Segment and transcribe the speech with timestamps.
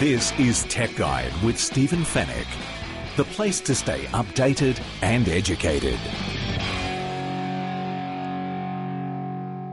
[0.00, 2.46] This is Tech Guide with Stephen Fenech,
[3.16, 5.98] the place to stay updated and educated.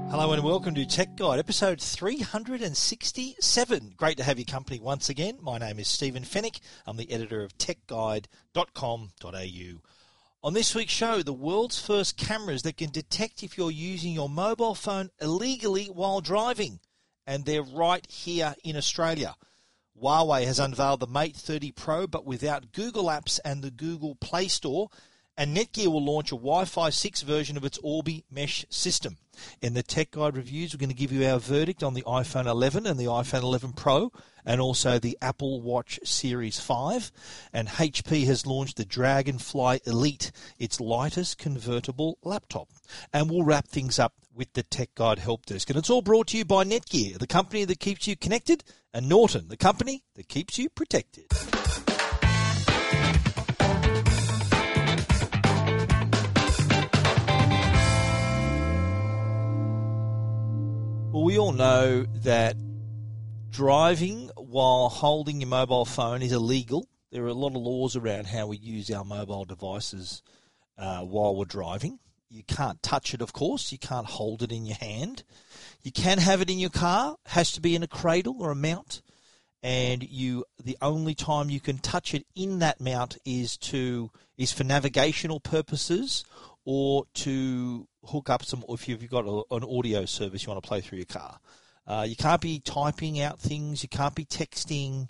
[0.09, 3.93] Hello and welcome to Tech Guide, episode 367.
[3.95, 5.37] Great to have your company once again.
[5.43, 6.59] My name is Stephen Fenech.
[6.87, 9.81] I'm the editor of techguide.com.au.
[10.41, 14.29] On this week's show, the world's first cameras that can detect if you're using your
[14.29, 16.79] mobile phone illegally while driving.
[17.27, 19.35] And they're right here in Australia.
[20.01, 24.47] Huawei has unveiled the Mate 30 Pro, but without Google Apps and the Google Play
[24.47, 24.89] Store.
[25.37, 29.17] And Netgear will launch a Wi Fi 6 version of its Orbi mesh system.
[29.61, 32.45] In the Tech Guide reviews, we're going to give you our verdict on the iPhone
[32.45, 34.11] 11 and the iPhone 11 Pro,
[34.45, 37.11] and also the Apple Watch Series 5.
[37.53, 42.69] And HP has launched the Dragonfly Elite, its lightest convertible laptop.
[43.13, 45.69] And we'll wrap things up with the Tech Guide Help Desk.
[45.69, 48.63] And it's all brought to you by Netgear, the company that keeps you connected,
[48.93, 51.25] and Norton, the company that keeps you protected.
[61.15, 62.57] Well, we all know that
[63.49, 66.89] driving while holding your mobile phone is illegal.
[67.09, 70.21] There are a lot of laws around how we use our mobile devices
[70.77, 71.99] uh, while we're driving.
[72.29, 73.71] You can't touch it, of course.
[73.71, 75.23] You can't hold it in your hand.
[75.83, 77.15] You can have it in your car.
[77.25, 79.01] It has to be in a cradle or a mount.
[79.63, 84.51] And you, the only time you can touch it in that mount is to is
[84.51, 86.25] for navigational purposes
[86.65, 88.63] or to hook up some.
[88.69, 91.39] If you've got a, an audio service you want to play through your car,
[91.87, 93.83] uh, you can't be typing out things.
[93.83, 95.07] You can't be texting,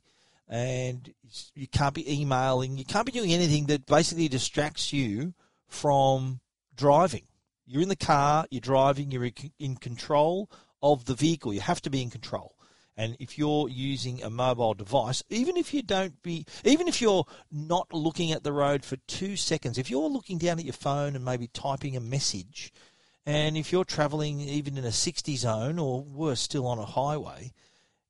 [0.47, 1.13] and
[1.55, 2.77] you can't be emailing.
[2.77, 5.33] You can't be doing anything that basically distracts you
[5.67, 6.41] from
[6.75, 7.23] driving.
[7.65, 10.51] You're in the car, you're driving, you're in control
[10.83, 11.53] of the vehicle.
[11.53, 12.54] You have to be in control.
[12.97, 17.25] And if you're using a mobile device, even if you don't be, even if you're
[17.51, 21.15] not looking at the road for two seconds, if you're looking down at your phone
[21.15, 22.71] and maybe typing a message,
[23.25, 27.51] and if you're traveling even in a 60 zone or worse still on a highway,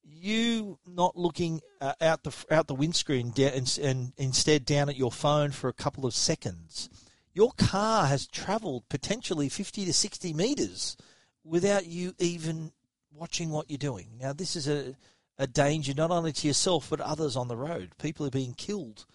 [0.03, 5.11] you not looking uh, out the out the windscreen and, and instead down at your
[5.11, 6.89] phone for a couple of seconds
[7.35, 10.97] your car has traveled potentially 50 to 60 meters
[11.43, 12.71] without you even
[13.15, 14.07] watching what you're doing.
[14.19, 14.95] Now, this is a,
[15.37, 17.91] a danger not only to yourself but others on the road.
[17.99, 19.05] People are being killed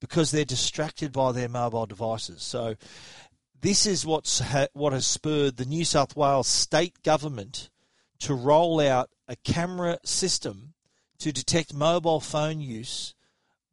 [0.00, 2.42] because they're distracted by their mobile devices.
[2.42, 2.76] So,
[3.60, 7.68] this is what's ha- what has spurred the New South Wales state government
[8.20, 10.74] to roll out a camera system
[11.18, 13.14] to detect mobile phone use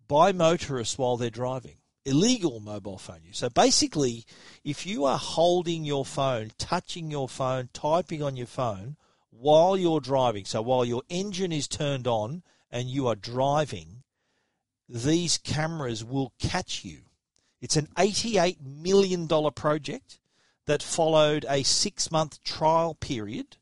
[0.08, 3.38] by motorists while they're driving illegal mobile phone use.
[3.38, 4.26] So basically,
[4.64, 8.96] if you are holding your phone, touching your phone, typing on your phone
[9.40, 14.04] while you're driving, so while your engine is turned on and you are driving,
[14.90, 17.02] these cameras will catch you.
[17.62, 20.20] It's an $88 million project
[20.66, 23.58] that followed a six month trial period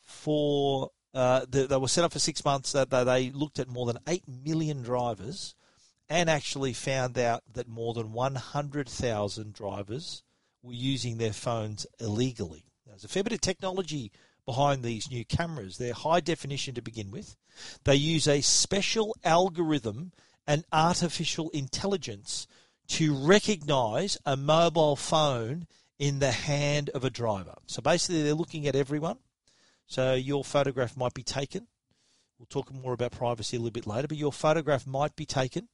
[0.00, 0.90] for.
[1.12, 2.72] Uh, they, they were set up for six months.
[2.72, 5.54] That they looked at more than eight million drivers,
[6.08, 10.22] and actually found out that more than 100,000 drivers
[10.62, 12.64] were using their phones illegally.
[12.86, 14.10] There's a fair bit of technology
[14.50, 15.78] behind these new cameras.
[15.78, 17.36] They're high definition to begin with.
[17.84, 20.10] They use a special algorithm
[20.44, 22.48] and artificial intelligence
[22.88, 25.68] to recognize a mobile phone
[26.00, 27.54] in the hand of a driver.
[27.66, 29.18] So basically, they're looking at everyone.
[29.86, 31.68] So your photograph might be taken.
[32.36, 35.68] We'll talk more about privacy a little bit later, but your photograph might be taken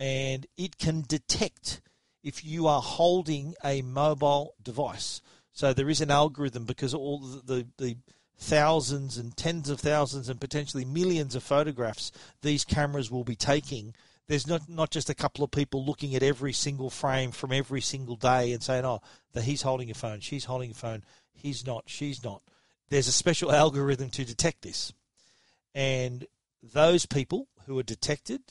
[0.00, 1.82] and it can detect
[2.24, 5.22] if you are holding a mobile device.
[5.58, 7.96] So there is an algorithm because all the, the,
[8.38, 12.12] thousands and tens of thousands and potentially millions of photographs
[12.42, 13.92] these cameras will be taking.
[14.28, 17.80] There's not not just a couple of people looking at every single frame from every
[17.80, 19.00] single day and saying, "Oh,
[19.32, 21.02] that he's holding a phone, she's holding a phone,
[21.34, 22.40] he's not, she's not."
[22.88, 24.92] There's a special algorithm to detect this,
[25.74, 26.24] and
[26.62, 28.42] those people who are detected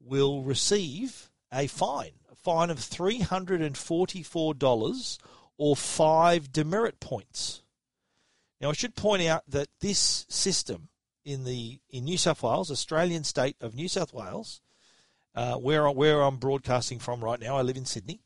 [0.00, 5.18] will receive a fine, a fine of $344
[5.58, 7.62] or five demerit points.
[8.60, 10.88] Now, I should point out that this system
[11.24, 14.62] in the in New South Wales, Australian state of New South Wales,
[15.34, 17.56] uh, where where I'm broadcasting from right now.
[17.56, 18.20] I live in Sydney.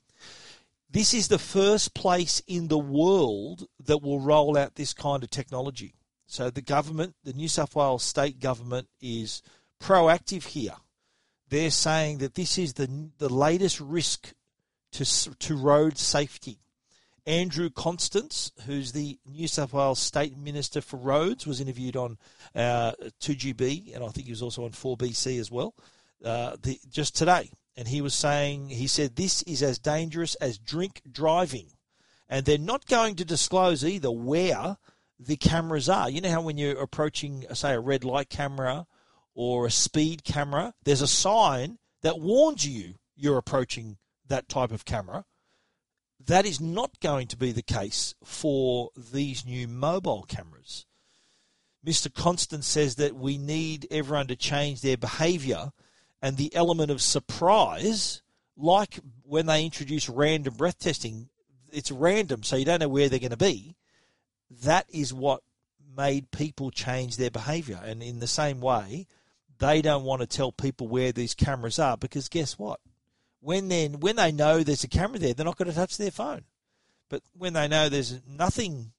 [0.89, 5.31] This is the first place in the world that will roll out this kind of
[5.31, 5.95] technology.
[6.27, 9.43] So the government, the New South Wales state government, is
[9.81, 10.77] proactive here.
[11.49, 14.33] They're saying that this is the the latest risk
[14.93, 15.05] to
[15.35, 16.59] to road safety.
[17.31, 22.19] Andrew Constance, who's the New South Wales State Minister for Roads, was interviewed on
[22.57, 22.91] uh,
[23.21, 25.77] 2GB, and I think he was also on 4BC as well,
[26.25, 27.49] uh, the, just today.
[27.77, 31.69] And he was saying, he said, this is as dangerous as drink driving.
[32.29, 34.79] And they're not going to disclose either where
[35.17, 36.11] the cameras are.
[36.11, 38.89] You know how when you're approaching, say, a red light camera
[39.37, 44.85] or a speed camera, there's a sign that warns you you're approaching that type of
[44.85, 45.27] camera.
[46.27, 50.87] That is not going to be the case for these new mobile cameras.
[51.85, 52.13] Mr.
[52.13, 55.73] Constance says that we need everyone to change their behaviour
[56.23, 58.21] and the element of surprise,
[58.57, 61.31] like when they introduce random breath testing,
[61.73, 63.77] it's random, so you don't know where they're going to be.
[64.63, 65.43] That is what
[65.97, 67.81] made people change their behaviour.
[67.83, 69.07] And in the same way,
[69.59, 72.81] they don't want to tell people where these cameras are because guess what?
[73.41, 76.11] When they when they know there's a camera there, they're not going to touch their
[76.11, 76.43] phone.
[77.09, 78.93] But when they know there's nothing,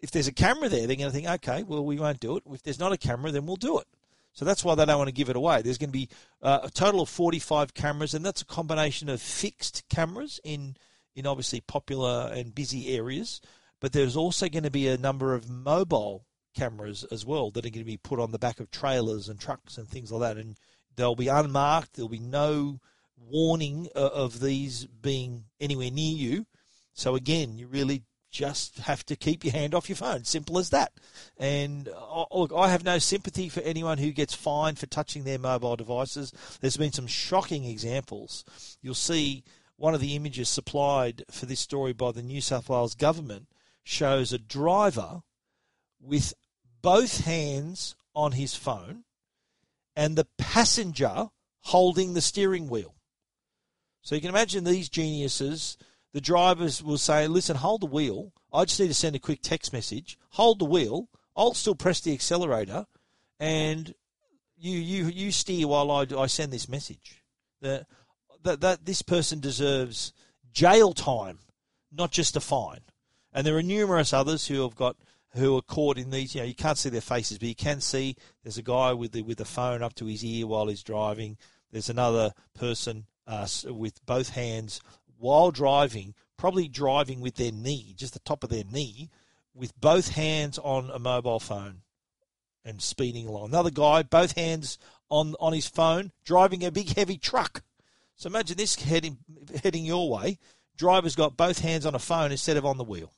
[0.00, 2.44] if there's a camera there, they're going to think, okay, well, we won't do it.
[2.50, 3.86] If there's not a camera, then we'll do it.
[4.32, 5.60] So that's why they don't want to give it away.
[5.60, 6.08] There's going to be
[6.40, 10.76] uh, a total of 45 cameras, and that's a combination of fixed cameras in
[11.14, 13.40] in obviously popular and busy areas,
[13.80, 16.24] but there's also going to be a number of mobile
[16.54, 19.38] cameras as well that are going to be put on the back of trailers and
[19.38, 20.56] trucks and things like that, and
[20.96, 21.94] they'll be unmarked.
[21.94, 22.80] There'll be no
[23.28, 26.46] warning uh, of these being anywhere near you.
[26.92, 30.24] So again, you really just have to keep your hand off your phone.
[30.24, 30.92] Simple as that.
[31.36, 35.38] And uh, look, I have no sympathy for anyone who gets fined for touching their
[35.38, 36.32] mobile devices.
[36.60, 38.44] There's been some shocking examples.
[38.80, 39.44] You'll see
[39.76, 43.48] one of the images supplied for this story by the New South Wales government
[43.84, 45.22] shows a driver
[46.00, 46.34] with
[46.80, 49.04] both hands on his phone
[49.94, 51.28] and the passenger
[51.60, 52.94] holding the steering wheel.
[54.02, 55.78] So you can imagine these geniuses
[56.12, 58.32] the drivers will say, listen, hold the wheel.
[58.52, 60.18] I just need to send a quick text message.
[60.30, 61.08] Hold the wheel.
[61.34, 62.84] I'll still press the accelerator,
[63.40, 63.94] and
[64.58, 67.22] you you you steer while I, I send this message.
[67.62, 67.86] That,
[68.42, 70.12] that that this person deserves
[70.52, 71.38] jail time,
[71.90, 72.80] not just a fine.
[73.32, 74.96] And there are numerous others who have got
[75.34, 76.34] who are caught in these.
[76.34, 79.12] You know, you can't see their faces, but you can see there's a guy with
[79.12, 81.38] the with the phone up to his ear while he's driving.
[81.70, 84.80] There's another person uh, with both hands
[85.18, 89.08] while driving, probably driving with their knee, just the top of their knee,
[89.54, 91.82] with both hands on a mobile phone
[92.64, 93.46] and speeding along.
[93.46, 94.78] Another guy, both hands
[95.08, 97.62] on, on his phone, driving a big heavy truck.
[98.16, 99.18] So imagine this heading
[99.62, 100.38] heading your way.
[100.76, 103.12] Driver's got both hands on a phone instead of on the wheel.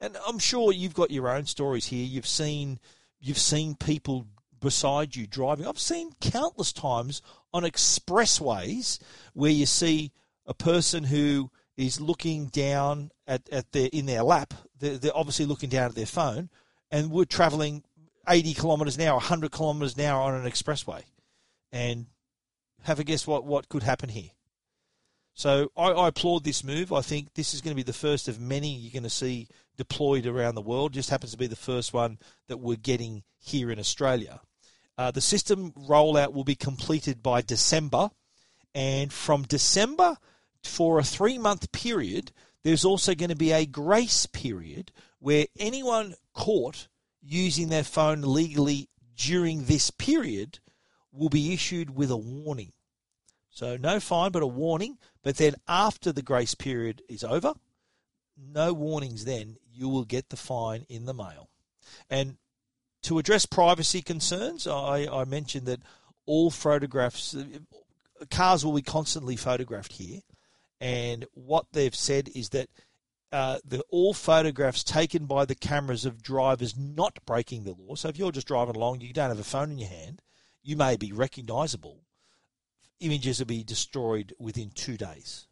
[0.00, 2.04] And I'm sure you've got your own stories here.
[2.04, 2.78] You've seen
[3.20, 4.26] you've seen people
[4.60, 5.66] beside you driving.
[5.66, 8.98] I've seen countless times on expressways
[9.34, 10.12] where you see
[10.46, 14.54] a person who is looking down at, at their in their lap.
[14.78, 16.50] They're, they're obviously looking down at their phone,
[16.90, 17.84] and we're travelling
[18.28, 21.02] 80 kilometres an hour, 100 kilometres an hour on an expressway.
[21.72, 22.06] And
[22.82, 24.30] have a guess what, what could happen here.
[25.34, 26.92] So I, I, applaud this move.
[26.92, 29.48] I think this is going to be the first of many you're going to see
[29.76, 30.92] deployed around the world.
[30.92, 34.40] Just happens to be the first one that we're getting here in Australia.
[35.00, 38.10] Uh, the system rollout will be completed by December,
[38.74, 40.18] and from December
[40.62, 42.32] for a three month period,
[42.64, 46.86] there's also going to be a grace period where anyone caught
[47.22, 50.58] using their phone legally during this period
[51.10, 52.74] will be issued with a warning.
[53.48, 54.98] So, no fine, but a warning.
[55.22, 57.54] But then, after the grace period is over,
[58.36, 61.48] no warnings then, you will get the fine in the mail.
[62.10, 62.36] And
[63.02, 65.80] to address privacy concerns, I, I mentioned that
[66.26, 67.36] all photographs,
[68.30, 70.20] cars will be constantly photographed here.
[70.80, 72.68] And what they've said is that
[73.32, 77.94] uh, the all photographs taken by the cameras of drivers not breaking the law.
[77.94, 80.20] So if you're just driving along, you don't have a phone in your hand,
[80.62, 82.00] you may be recognisable.
[82.98, 85.46] Images will be destroyed within two days.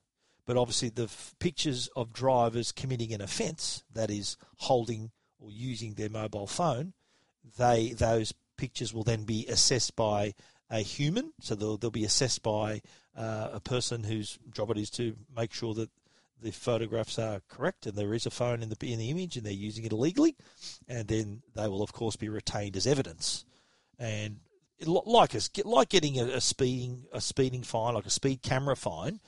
[0.44, 5.94] But obviously, the f- pictures of drivers committing an offence, that is, holding or using
[5.94, 6.94] their mobile phone,
[7.56, 10.34] they those pictures will then be assessed by
[10.70, 11.32] a human.
[11.40, 12.82] So they'll, they'll be assessed by
[13.16, 15.90] uh, a person whose job it is to make sure that
[16.40, 19.44] the photographs are correct and there is a phone in the in the image and
[19.44, 20.36] they're using it illegally,
[20.86, 23.44] and then they will of course be retained as evidence.
[23.98, 24.40] and
[24.86, 29.18] like us, like getting a, a, speeding a speeding fine, like a speed camera fine,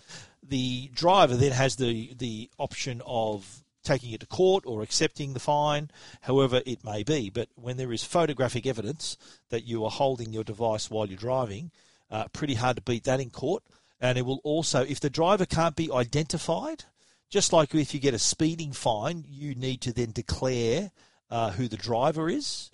[0.43, 5.41] the driver then has the the option of taking it to court or accepting the
[5.41, 5.91] fine,
[6.23, 7.31] however it may be.
[7.31, 9.17] But when there is photographic evidence
[9.49, 11.71] that you are holding your device while you're driving,
[12.11, 13.63] uh, pretty hard to beat that in court.
[14.01, 16.85] And it will also, if the driver can't be identified,
[17.29, 20.91] just like if you get a speeding fine, you need to then declare
[21.31, 22.71] uh, who the driver is.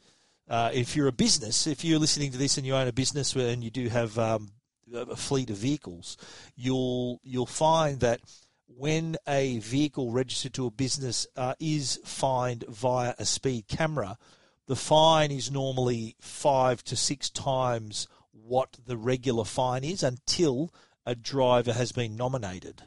[0.49, 3.35] Uh, if you're a business, if you're listening to this and you own a business
[3.35, 4.53] and you do have um,
[4.95, 6.17] a fleet of vehicles,
[6.55, 8.21] you'll you'll find that
[8.67, 14.19] when a vehicle registered to a business uh, is fined via a speed camera,
[14.67, 20.73] the fine is normally five to six times what the regular fine is until
[21.05, 22.83] a driver has been nominated.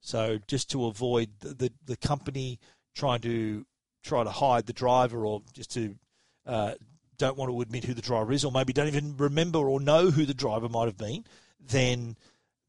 [0.00, 2.58] So just to avoid the, the, the company
[2.94, 3.64] trying to
[4.02, 5.96] try to hide the driver or just to
[6.44, 6.74] uh,
[7.18, 10.10] don't want to admit who the driver is or maybe don't even remember or know
[10.10, 11.24] who the driver might have been,
[11.60, 12.16] then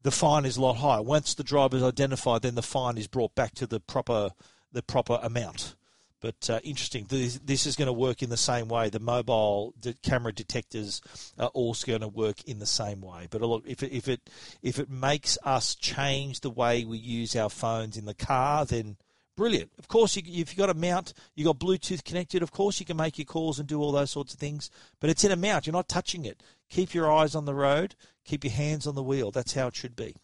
[0.04, 1.02] the fine is a lot higher.
[1.02, 4.30] Once the driver is identified, then the fine is brought back to the proper
[4.70, 5.74] the proper amount.
[6.20, 8.88] But uh, interesting, this, this, is going to work in the same way.
[8.88, 11.02] The mobile de- camera detectors
[11.38, 13.28] are also going to work in the same way.
[13.28, 14.30] But look, if it, if it
[14.62, 18.96] if it makes us change the way we use our phones in the car, then
[19.36, 19.70] brilliant.
[19.78, 22.86] Of course, you, if you've got a mount, you've got Bluetooth connected, of course you
[22.86, 24.70] can make your calls and do all those sorts of things.
[25.00, 26.42] But it's in a mount, you're not touching it.
[26.70, 27.94] Keep your eyes on the road,
[28.24, 29.30] keep your hands on the wheel.
[29.30, 30.14] That's how it should be.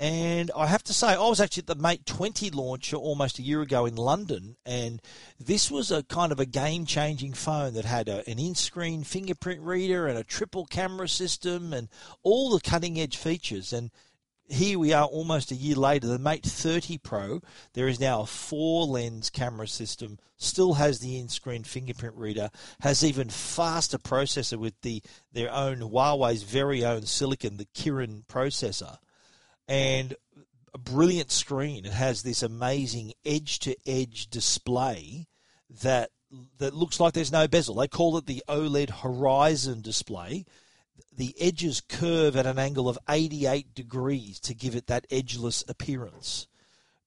[0.00, 3.42] And I have to say, I was actually at the Mate 20 launch almost a
[3.42, 5.02] year ago in London, and
[5.40, 9.02] this was a kind of a game changing phone that had a, an in screen
[9.02, 11.88] fingerprint reader and a triple camera system and
[12.22, 13.72] all the cutting edge features.
[13.72, 13.90] And
[14.46, 17.40] here we are almost a year later, the Mate 30 Pro,
[17.72, 22.50] there is now a four lens camera system, still has the in screen fingerprint reader,
[22.82, 25.02] has even faster processor with the
[25.32, 28.98] their own Huawei's very own silicon, the Kirin processor
[29.68, 30.14] and
[30.74, 31.84] a brilliant screen.
[31.84, 35.26] It has this amazing edge to edge display
[35.82, 36.10] that
[36.58, 37.76] that looks like there's no bezel.
[37.76, 40.44] They call it the OLED Horizon display.
[41.16, 46.46] The edges curve at an angle of 88 degrees to give it that edgeless appearance.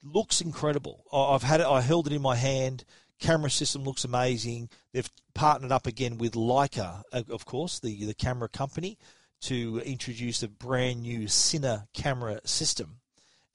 [0.03, 1.05] Looks incredible.
[1.13, 1.67] I've had it.
[1.67, 2.83] I held it in my hand.
[3.19, 4.69] Camera system looks amazing.
[4.91, 8.97] They've partnered up again with Leica, of course, the the camera company
[9.41, 12.97] to introduce a brand new Cine camera system.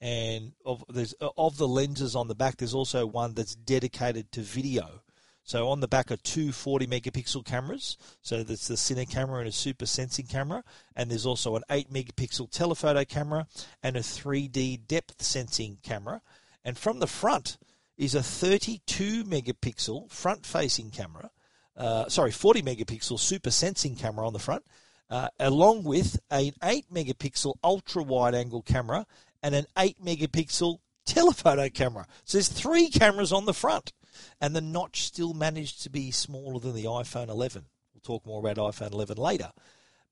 [0.00, 4.42] And of there's of the lenses on the back, there's also one that's dedicated to
[4.42, 5.02] video.
[5.42, 7.96] So on the back are two 40 megapixel cameras.
[8.20, 10.64] So that's the Cine camera and a super sensing camera.
[10.96, 13.46] And there's also an 8 megapixel telephoto camera
[13.82, 16.20] and a 3D depth sensing camera.
[16.64, 17.58] And from the front
[17.96, 21.30] is a 32 megapixel front facing camera.
[21.76, 24.64] Uh, sorry, 40 megapixel super sensing camera on the front
[25.10, 29.06] uh, along with an 8 megapixel ultra wide angle camera
[29.42, 32.06] and an 8 megapixel telephoto camera.
[32.24, 33.92] So there's three cameras on the front,
[34.40, 37.64] and the notch still managed to be smaller than the iPhone 11.
[37.94, 39.52] We'll talk more about iPhone 11 later.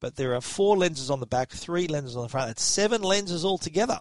[0.01, 2.49] But there are four lenses on the back, three lenses on the front.
[2.49, 4.01] That's seven lenses altogether.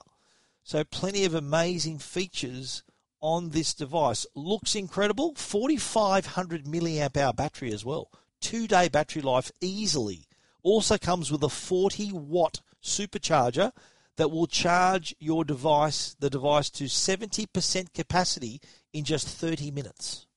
[0.63, 2.83] So plenty of amazing features
[3.21, 4.25] on this device.
[4.35, 5.33] Looks incredible.
[5.35, 8.11] 4,500 milliamp hour battery as well.
[8.41, 10.27] Two day battery life easily
[10.63, 13.71] also comes with a 40 watt supercharger
[14.17, 20.27] that will charge your device, the device, to 70% capacity in just 30 minutes.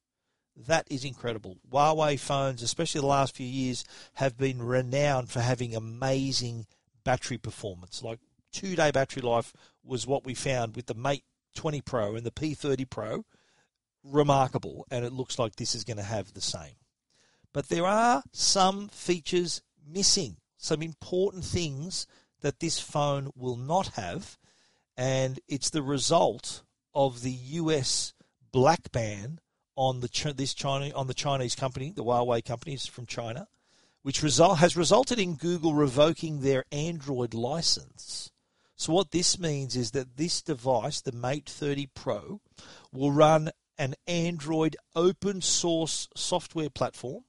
[0.57, 1.59] That is incredible.
[1.71, 6.67] Huawei phones, especially the last few years, have been renowned for having amazing
[7.05, 8.03] battery performance.
[8.03, 8.21] Like
[8.53, 9.53] two day battery life
[9.85, 13.25] was what we found with the Mate 20 Pro and the P30 Pro.
[14.03, 16.77] Remarkable, and it looks like this is going to have the same.
[17.53, 22.07] But there are some features missing some important things
[22.41, 24.39] that this phone will not have,
[24.97, 26.63] and it's the result
[26.95, 28.15] of the US
[28.53, 29.41] black ban
[29.77, 33.49] on the this China on the Chinese company, the Huawei companies from China,
[34.03, 38.31] which result has resulted in Google revoking their Android license.
[38.77, 42.41] So what this means is that this device, the Mate 30 Pro,
[42.93, 47.25] will run an Android open source software platform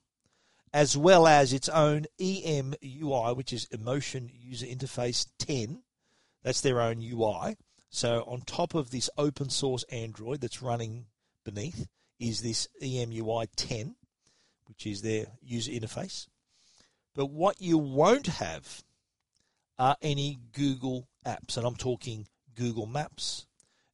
[0.73, 5.81] as well as its own EMUI, which is Emotion User Interface 10.
[6.43, 7.57] That's their own UI.
[7.89, 11.05] So on top of this open source Android that's running
[11.45, 11.87] beneath
[12.19, 13.95] is this EMUI 10,
[14.65, 16.27] which is their user interface.
[17.15, 18.83] But what you won't have
[19.79, 23.45] are any Google apps, and I'm talking Google Maps,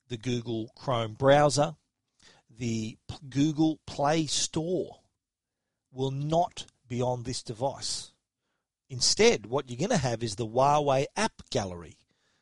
[0.09, 1.75] the Google Chrome browser,
[2.49, 2.97] the
[3.29, 4.99] Google Play Store
[5.93, 8.11] will not be on this device.
[8.89, 11.97] Instead, what you're going to have is the Huawei App Gallery,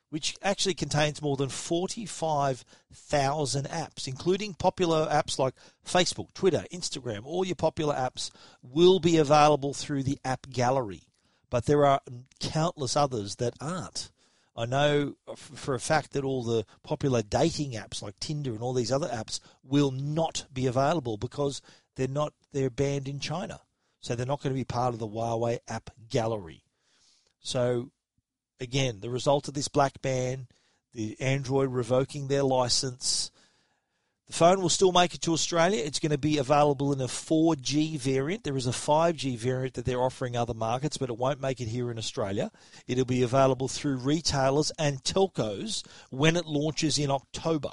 [0.09, 5.53] which actually contains more than 45,000 apps, including popular apps like
[5.85, 7.21] Facebook, Twitter, Instagram.
[7.23, 8.31] All your popular apps
[8.61, 11.03] will be available through the App Gallery,
[11.49, 12.01] but there are
[12.39, 14.11] countless others that aren't.
[14.55, 18.73] I know for a fact that all the popular dating apps like Tinder and all
[18.73, 21.61] these other apps will not be available because
[22.01, 23.61] they're not they're banned in China.
[23.99, 26.63] So they're not going to be part of the Huawei app gallery.
[27.39, 27.91] So
[28.59, 30.47] again, the result of this black ban,
[30.95, 33.29] the Android revoking their license,
[34.25, 35.83] the phone will still make it to Australia.
[35.85, 38.43] It's going to be available in a 4G variant.
[38.43, 41.67] There is a 5G variant that they're offering other markets, but it won't make it
[41.67, 42.49] here in Australia.
[42.87, 47.71] It'll be available through retailers and telcos when it launches in October.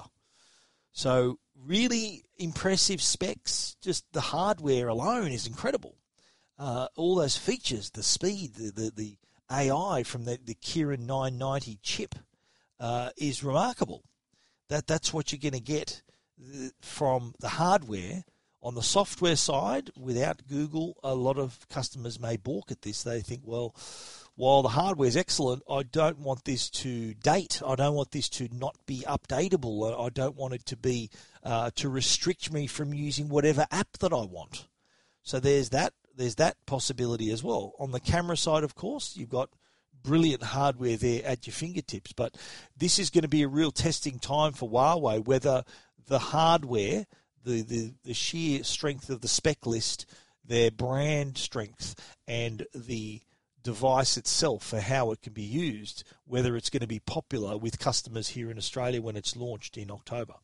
[0.92, 3.76] So, really impressive specs.
[3.80, 5.96] Just the hardware alone is incredible.
[6.58, 9.16] Uh, all those features, the speed, the, the, the
[9.50, 12.14] AI from the, the Kirin 990 chip
[12.80, 14.04] uh, is remarkable.
[14.68, 16.02] That That's what you're going to get
[16.80, 18.24] from the hardware.
[18.60, 23.02] On the software side, without Google, a lot of customers may balk at this.
[23.02, 23.74] They think, well,
[24.34, 27.60] while the hardware is excellent, I don't want this to date.
[27.66, 29.98] I don't want this to not be updatable.
[30.04, 31.10] I don't want it to be
[31.42, 34.66] uh, to restrict me from using whatever app that I want.
[35.22, 35.92] So there's that.
[36.16, 37.74] There's that possibility as well.
[37.78, 39.50] On the camera side, of course, you've got
[40.02, 42.12] brilliant hardware there at your fingertips.
[42.12, 42.36] But
[42.76, 45.64] this is going to be a real testing time for Huawei whether
[46.06, 47.06] the hardware,
[47.44, 50.06] the, the, the sheer strength of the spec list,
[50.44, 51.94] their brand strength,
[52.26, 53.20] and the
[53.62, 57.78] device itself for how it can be used, whether it's going to be popular with
[57.78, 60.34] customers here in Australia when it's launched in October.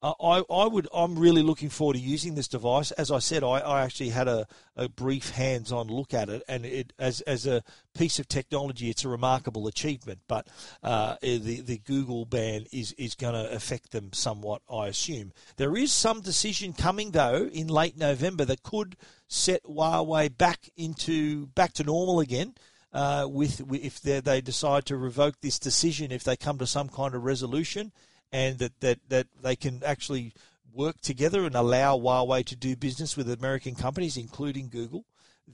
[0.00, 2.92] Uh, I, I would I'm really looking forward to using this device.
[2.92, 6.64] As I said, I, I actually had a, a brief hands-on look at it, and
[6.64, 10.20] it as as a piece of technology, it's a remarkable achievement.
[10.28, 10.46] But
[10.84, 15.32] uh, the the Google ban is is going to affect them somewhat, I assume.
[15.56, 21.46] There is some decision coming though in late November that could set Huawei back into
[21.46, 22.54] back to normal again.
[22.90, 27.14] Uh, with if they decide to revoke this decision, if they come to some kind
[27.14, 27.92] of resolution,
[28.32, 30.32] and that, that, that they can actually
[30.72, 35.04] work together and allow Huawei to do business with American companies, including Google,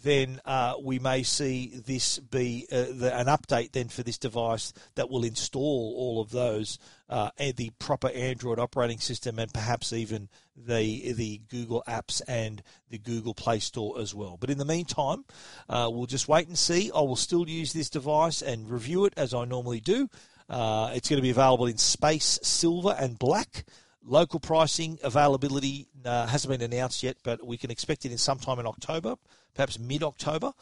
[0.03, 4.73] then uh, we may see this be uh, the, an update then for this device
[4.97, 9.93] that will install all of those uh, and the proper Android operating system and perhaps
[9.93, 14.37] even the the Google apps and the Google Play Store as well.
[14.41, 15.25] But in the meantime,
[15.69, 16.91] uh, we'll just wait and see.
[16.95, 20.09] I will still use this device and review it as I normally do.
[20.49, 23.65] Uh, it's going to be available in space, silver, and black.
[24.03, 28.59] Local pricing availability uh, hasn't been announced yet, but we can expect it in sometime
[28.59, 29.17] in October,
[29.55, 30.53] perhaps mid October,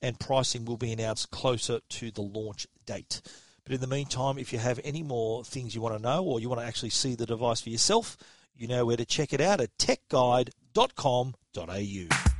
[0.00, 3.20] and pricing will be announced closer to the launch date.
[3.64, 6.40] But in the meantime, if you have any more things you want to know or
[6.40, 8.16] you want to actually see the device for yourself,
[8.56, 12.31] you know where to check it out at techguide.com.au.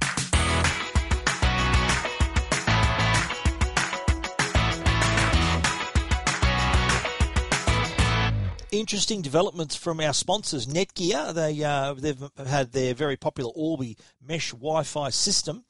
[8.73, 11.33] interesting developments from our sponsors, Netgear.
[11.33, 15.65] They uh, they've had their very popular Orbi mesh Wi-Fi system,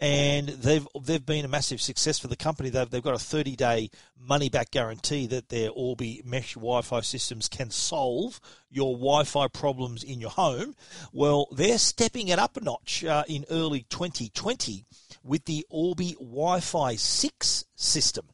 [0.00, 2.68] and they've they've been a massive success for the company.
[2.68, 7.48] They've they've got a 30 day money back guarantee that their Orbi mesh Wi-Fi systems
[7.48, 10.74] can solve your Wi-Fi problems in your home.
[11.12, 14.84] Well, they're stepping it up a notch uh, in early 2020
[15.22, 18.26] with the Orbi Wi-Fi 6 system.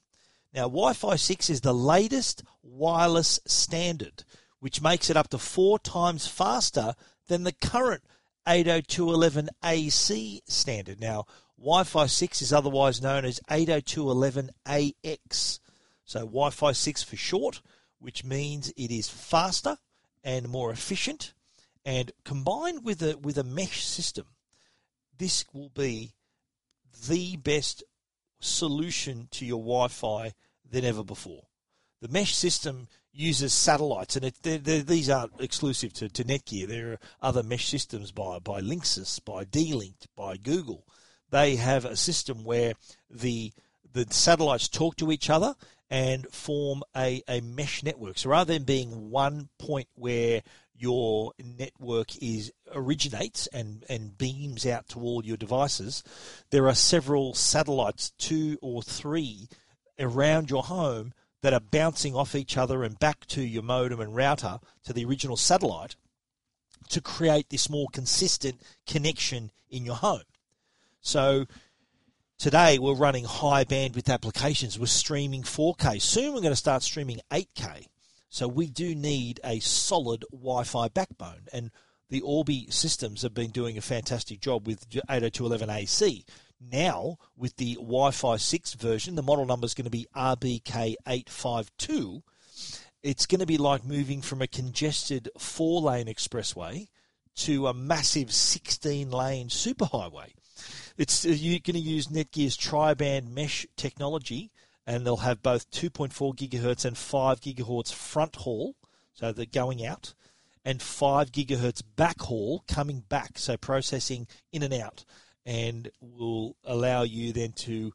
[0.56, 4.24] Now, Wi Fi 6 is the latest wireless standard,
[4.58, 6.94] which makes it up to four times faster
[7.28, 8.02] than the current
[8.46, 10.98] 802.11ac standard.
[10.98, 11.26] Now,
[11.58, 15.60] Wi Fi 6 is otherwise known as 802.11ax.
[16.06, 17.60] So, Wi Fi 6 for short,
[17.98, 19.76] which means it is faster
[20.24, 21.34] and more efficient.
[21.84, 24.28] And combined with a, with a mesh system,
[25.18, 26.14] this will be
[27.08, 27.84] the best
[28.40, 30.32] solution to your Wi Fi
[30.70, 31.44] than ever before.
[32.00, 36.68] The mesh system uses satellites, and it, they're, they're, these aren't exclusive to, to Netgear.
[36.68, 40.84] There are other mesh systems by, by Linksys, by D-Link, by Google.
[41.30, 42.74] They have a system where
[43.10, 43.52] the
[43.92, 45.54] the satellites talk to each other
[45.88, 48.18] and form a, a mesh network.
[48.18, 50.42] So rather than being one point where
[50.74, 56.02] your network is originates and, and beams out to all your devices,
[56.50, 59.48] there are several satellites, two or three,
[59.98, 64.14] around your home that are bouncing off each other and back to your modem and
[64.16, 65.96] router to the original satellite
[66.88, 70.22] to create this more consistent connection in your home.
[71.00, 71.46] So
[72.38, 74.78] today we're running high bandwidth applications.
[74.78, 76.00] We're streaming 4K.
[76.00, 77.86] Soon we're going to start streaming 8K.
[78.28, 81.70] So we do need a solid Wi-Fi backbone, and
[82.10, 86.24] the Orbi systems have been doing a fantastic job with 802.11ac.
[86.60, 92.22] Now, with the Wi-Fi 6 version, the model number is going to be RBK852.
[93.02, 96.88] It's going to be like moving from a congested four-lane expressway
[97.36, 100.32] to a massive 16-lane superhighway.
[100.96, 104.50] It's uh, you're going to use Netgear's tri-band mesh technology
[104.86, 108.76] and they'll have both 2.4 gigahertz and 5 gigahertz front haul,
[109.12, 110.14] so they're going out,
[110.64, 115.04] and 5 gigahertz back haul coming back, so processing in and out,
[115.46, 117.92] and will allow you then to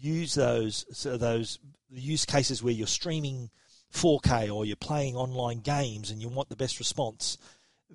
[0.00, 1.58] use those so those
[1.90, 3.50] use cases where you're streaming
[3.92, 7.36] 4K or you're playing online games and you want the best response.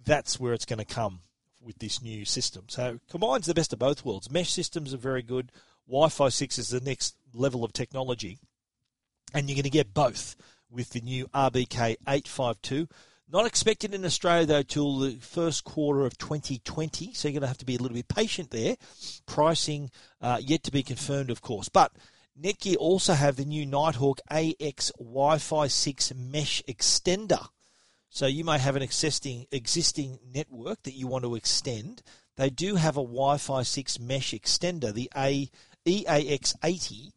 [0.05, 1.21] That's where it's going to come
[1.61, 2.65] with this new system.
[2.67, 4.29] So it combines the best of both worlds.
[4.29, 5.51] Mesh systems are very good.
[5.87, 8.39] Wi-Fi 6 is the next level of technology,
[9.33, 10.35] and you're going to get both
[10.69, 12.87] with the new RBK 852.
[13.29, 17.47] Not expected in Australia though till the first quarter of 2020, so you're going to
[17.47, 18.77] have to be a little bit patient there.
[19.25, 21.91] Pricing uh, yet to be confirmed, of course, but.
[22.39, 27.47] Netgear also have the new Nighthawk AX Wi-Fi 6 mesh extender.
[28.11, 32.03] So you may have an existing existing network that you want to extend.
[32.35, 35.49] They do have a Wi-Fi 6 mesh extender, the A
[35.87, 37.11] EAX80,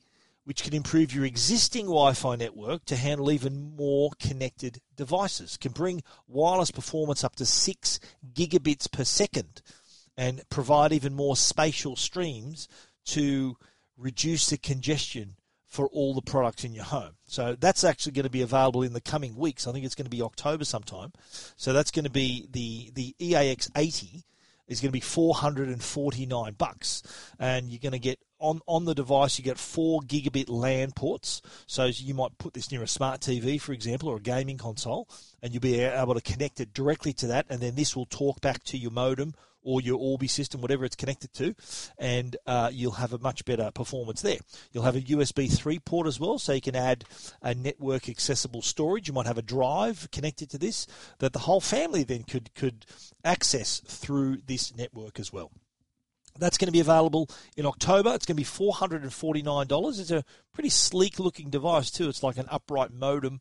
[0.45, 5.73] which can improve your existing Wi Fi network to handle even more connected devices, can
[5.73, 8.01] bring wireless performance up to 6
[8.33, 9.63] gigabits per second
[10.17, 12.69] and provide even more spatial streams
[13.05, 13.57] to
[13.97, 17.13] reduce the congestion for all the products in your home.
[17.27, 19.69] So that's actually going to be available in the coming weeks.
[19.69, 21.13] I think it's going to be October sometime.
[21.57, 24.25] So that's going to be the the EAX 80
[24.67, 27.03] is going to be 449 bucks
[27.39, 31.43] and you're going to get on, on the device you get 4 gigabit LAN ports
[31.67, 35.09] so you might put this near a smart TV for example or a gaming console
[35.43, 38.41] and you'll be able to connect it directly to that and then this will talk
[38.41, 41.55] back to your modem or your Orbi system, whatever it's connected to,
[41.99, 44.39] and uh, you'll have a much better performance there.
[44.73, 47.05] You'll have a USB 3 port as well, so you can add
[47.43, 49.09] a network accessible storage.
[49.09, 50.87] You might have a drive connected to this
[51.19, 52.87] that the whole family then could, could
[53.25, 55.51] access through this network as well.
[56.39, 58.15] That's going to be available in October.
[58.15, 60.01] It's going to be $449.
[60.01, 62.09] It's a pretty sleek looking device, too.
[62.09, 63.41] It's like an upright modem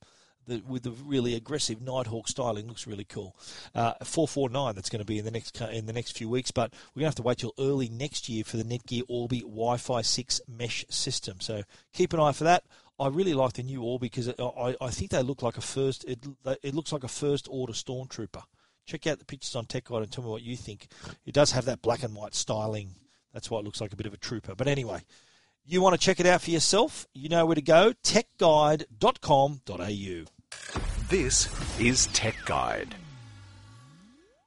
[0.50, 3.36] the, with the really aggressive Nighthawk styling looks really cool.
[3.74, 6.74] Uh, 449 that's going to be in the next in the next few weeks, but
[6.94, 10.02] we're going to have to wait till early next year for the Netgear Orbi Wi-Fi
[10.02, 11.40] 6 mesh system.
[11.40, 12.64] So keep an eye for that.
[13.00, 16.04] I really like the new Orbi because I, I think they look like a first.
[16.06, 16.26] It,
[16.62, 18.44] it looks like a first order stormtrooper.
[18.90, 20.88] Check out the pictures on Tech Guide and tell me what you think.
[21.24, 22.96] It does have that black and white styling.
[23.32, 24.56] That's why it looks like a bit of a trooper.
[24.56, 25.02] But anyway,
[25.64, 27.06] you want to check it out for yourself?
[27.14, 27.94] You know where to go.
[28.04, 30.26] techguide.com.au.
[31.08, 32.96] This is Tech Guide.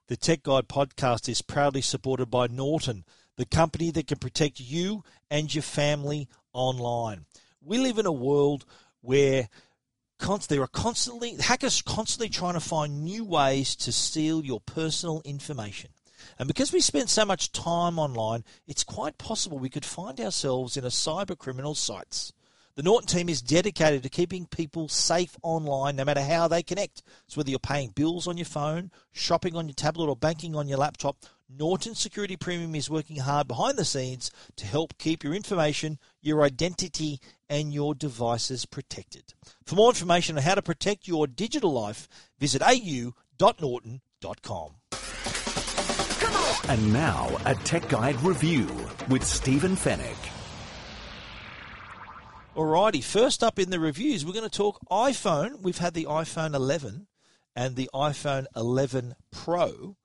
[0.09, 3.05] The Tech Guide podcast is proudly supported by Norton,
[3.37, 7.27] the company that can protect you and your family online.
[7.65, 8.65] We live in a world
[9.03, 9.49] where
[10.49, 15.91] there are constantly hackers constantly trying to find new ways to steal your personal information.
[16.39, 20.77] And because we spend so much time online, it's quite possible we could find ourselves
[20.77, 22.33] in a cyber criminal's sights.
[22.77, 27.03] The Norton team is dedicated to keeping people safe online no matter how they connect.
[27.27, 30.69] So whether you're paying bills on your phone, shopping on your tablet, or banking on
[30.69, 31.17] your laptop,
[31.59, 36.43] Norton Security Premium is working hard behind the scenes to help keep your information, your
[36.43, 39.35] identity, and your devices protected.
[39.67, 43.13] For more information on how to protect your digital life, visit au.norton.com.
[46.69, 48.69] And now, a Tech Guide review
[49.09, 50.17] with Stephen Fenech.
[52.57, 55.61] Alrighty, first up in the reviews, we're going to talk iPhone.
[55.61, 57.09] We've had the iPhone 11
[57.57, 59.97] and the iPhone 11 Pro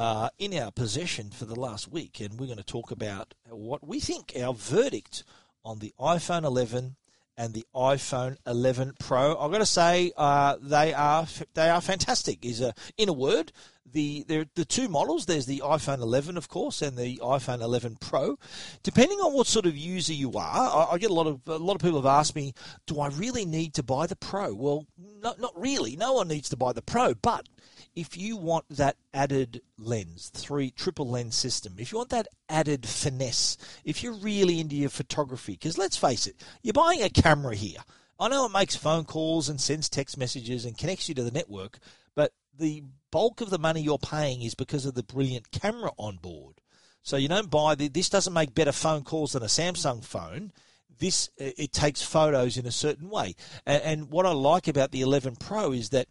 [0.00, 3.86] uh, in our possession for the last week, and we're going to talk about what
[3.86, 5.24] we think our verdict
[5.62, 6.96] on the iPhone 11
[7.36, 9.38] and the iPhone 11 Pro.
[9.38, 12.46] I've got to say uh, they are they are fantastic.
[12.46, 13.52] Is a in a word,
[13.92, 15.26] the the two models.
[15.26, 18.38] There's the iPhone 11, of course, and the iPhone 11 Pro.
[18.82, 21.58] Depending on what sort of user you are, I, I, get a lot of a
[21.58, 22.54] lot of people have asked me,
[22.86, 24.54] do I really need to buy the Pro?
[24.54, 24.86] Well,
[25.20, 25.96] not not really.
[25.96, 27.48] No one needs to buy the Pro, but
[27.94, 32.86] if you want that added lens, three triple lens system, if you want that added
[32.86, 37.54] finesse, if you're really into your photography, because let's face it, you're buying a camera
[37.54, 37.78] here.
[38.18, 41.30] I know it makes phone calls and sends text messages and connects you to the
[41.30, 41.78] network,
[42.14, 46.16] but the bulk of the money you're paying is because of the brilliant camera on
[46.16, 46.60] board.
[47.02, 50.52] So you don't buy the, this doesn't make better phone calls than a Samsung phone.
[51.00, 53.34] This uh, it takes photos in a certain way.
[53.66, 56.06] And, and what I like about the 11 Pro is that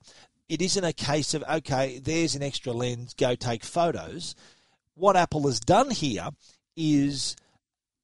[0.50, 4.36] it isn't a case of okay, there's an extra lens, go take photos.
[4.96, 6.30] What Apple has done here
[6.76, 7.36] is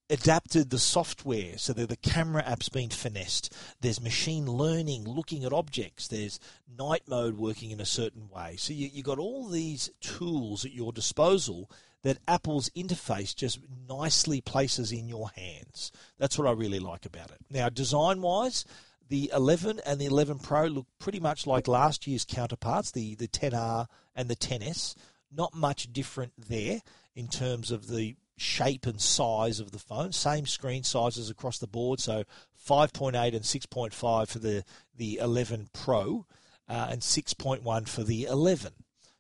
[0.10, 3.54] adapted the software so that the camera app's been finessed.
[3.82, 6.08] There's machine learning looking at objects.
[6.08, 6.40] There's
[6.78, 8.56] night mode working in a certain way.
[8.58, 11.70] So you, you've got all these tools at your disposal
[12.06, 15.92] that Apple's interface just nicely places in your hands.
[16.20, 17.40] That's what I really like about it.
[17.50, 18.64] Now, design wise,
[19.10, 23.28] the 11 and the 11 Pro look pretty much like last year's counterparts, the, the
[23.28, 24.94] 10R and the 10S.
[25.36, 26.82] Not much different there
[27.16, 30.12] in terms of the shape and size of the phone.
[30.12, 32.00] Same screen sizes across the board.
[32.00, 32.24] So
[32.70, 34.64] 5.8 and 6.5 for the,
[34.96, 36.28] the 11 Pro
[36.70, 38.74] uh, and 6.1 for the 11.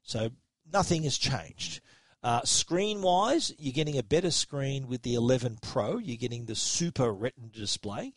[0.03, 0.29] So
[0.71, 1.81] nothing has changed.
[2.25, 5.99] Uh, screen wise, you're getting a better screen with the 11 Pro.
[5.99, 8.13] You're getting the super retina display.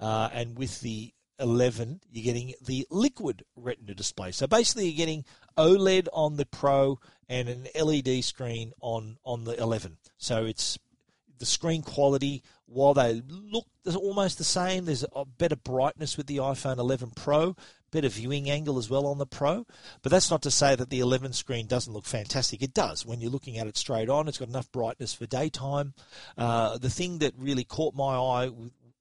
[0.00, 4.32] Uh, and with the 11, you're getting the liquid retina display.
[4.32, 5.24] So basically, you're getting
[5.56, 6.98] OLED on the Pro
[7.28, 9.96] and an LED screen on, on the 11.
[10.18, 10.76] So it's
[11.38, 16.38] the screen quality, while they look almost the same, there's a better brightness with the
[16.38, 17.56] iPhone 11 Pro,
[17.90, 19.66] better viewing angle as well on the Pro.
[20.02, 22.62] But that's not to say that the 11 screen doesn't look fantastic.
[22.62, 24.28] It does when you're looking at it straight on.
[24.28, 25.94] It's got enough brightness for daytime.
[26.36, 28.50] Uh, the thing that really caught my eye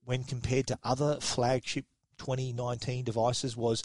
[0.03, 1.86] when compared to other flagship
[2.17, 3.84] 2019 devices was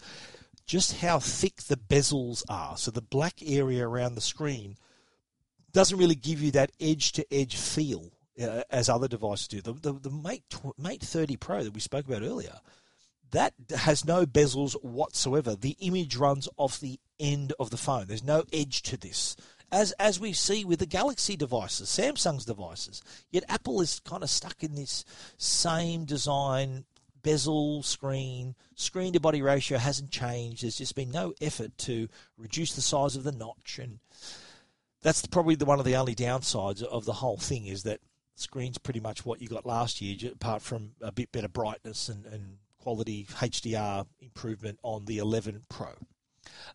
[0.65, 2.77] just how thick the bezels are.
[2.77, 4.75] So the black area around the screen
[5.71, 9.61] doesn't really give you that edge to edge feel uh, as other devices do.
[9.61, 10.43] The, the, the Mate,
[10.77, 12.59] Mate 30 Pro that we spoke about earlier,
[13.31, 15.55] that has no bezels whatsoever.
[15.55, 18.07] The image runs off the end of the phone.
[18.07, 19.35] There's no edge to this.
[19.69, 23.01] As, as we see with the Galaxy devices, Samsung's devices.
[23.31, 25.03] Yet Apple is kind of stuck in this
[25.37, 26.85] same design
[27.21, 30.63] bezel screen, screen to body ratio hasn't changed.
[30.63, 33.99] There's just been no effort to reduce the size of the notch, and
[35.01, 37.99] that's probably the, one of the only downsides of the whole thing is that
[38.39, 42.25] screen's pretty much what you got last year, apart from a bit better brightness and,
[42.25, 45.89] and quality HDR improvement on the 11 Pro.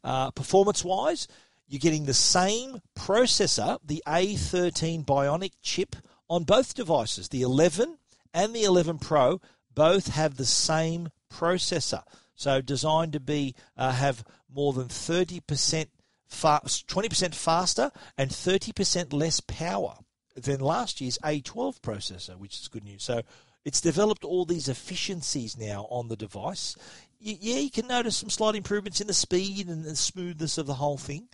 [0.05, 1.29] Uh, performance wise,
[1.67, 5.97] you're getting the same processor, the A13 Bionic chip,
[6.29, 7.99] on both devices, the 11
[8.35, 9.41] and the 11 Pro,
[9.75, 12.03] both have the same processor.
[12.35, 15.87] So designed to be uh, have more than 30%
[16.27, 19.97] fast, 20% faster and 30% less power
[20.35, 23.03] than last year's A12 processor, which is good news.
[23.03, 23.23] So
[23.65, 26.77] it's developed all these efficiencies now on the device.
[27.21, 30.75] Yeah, you can notice some slight improvements in the speed and the smoothness of the
[30.75, 31.29] whole thing,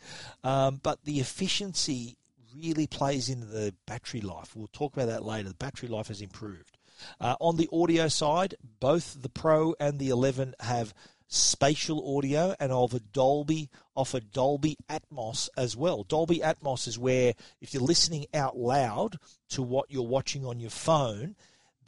[0.44, 2.18] um, but the efficiency
[2.54, 4.54] really plays into the battery life.
[4.54, 5.48] We'll talk about that later.
[5.48, 6.76] The battery life has improved.
[7.20, 10.92] Uh, on the audio side, both the Pro and the 11 have
[11.28, 16.02] spatial audio and offer Dolby offer Dolby Atmos as well.
[16.02, 19.18] Dolby Atmos is where if you're listening out loud
[19.50, 21.36] to what you're watching on your phone,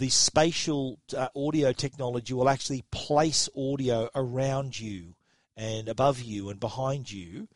[0.01, 5.15] the spatial uh, audio technology will actually place audio around you
[5.57, 7.49] and above you and behind you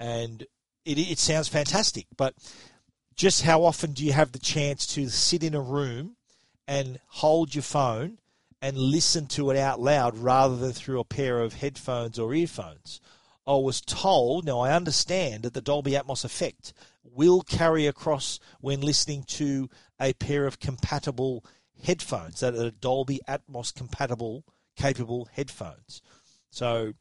[0.00, 0.42] and
[0.84, 2.34] it, it sounds fantastic but
[3.14, 6.16] just how often do you have the chance to sit in a room
[6.66, 8.18] and hold your phone
[8.62, 13.00] and listen to it out loud rather than through a pair of headphones or earphones.
[13.44, 16.72] I was told, now I understand that the Dolby Atmos effect
[17.02, 19.68] will carry across when listening to
[20.00, 21.44] a pair of compatible
[21.82, 24.44] headphones that are Dolby Atmos compatible,
[24.76, 26.00] capable headphones.
[26.50, 26.92] So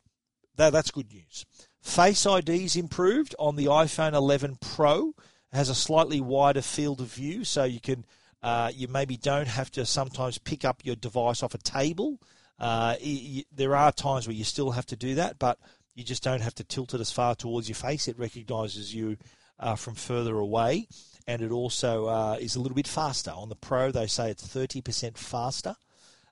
[0.56, 1.46] that, that's good news.
[1.80, 5.14] Face ID is improved on the iPhone 11 Pro.
[5.54, 8.04] It has a slightly wider field of view, so you can
[8.44, 12.20] uh, you maybe don't have to sometimes pick up your device off a table.
[12.60, 15.60] Uh, you, there are times where you still have to do that, but
[15.96, 18.08] you just don't have to tilt it as far towards your face.
[18.08, 19.18] It recognises you
[19.60, 20.88] uh, from further away,
[21.28, 23.32] and it also uh, is a little bit faster.
[23.32, 25.76] On the Pro, they say it's 30% faster.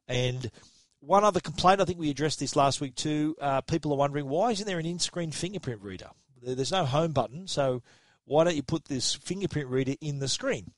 [0.07, 0.49] And
[0.99, 3.35] one other complaint, I think we addressed this last week too.
[3.39, 6.09] Uh, people are wondering why isn't there an in-screen fingerprint reader?
[6.41, 7.83] There's no home button, so
[8.25, 10.71] why don't you put this fingerprint reader in the screen?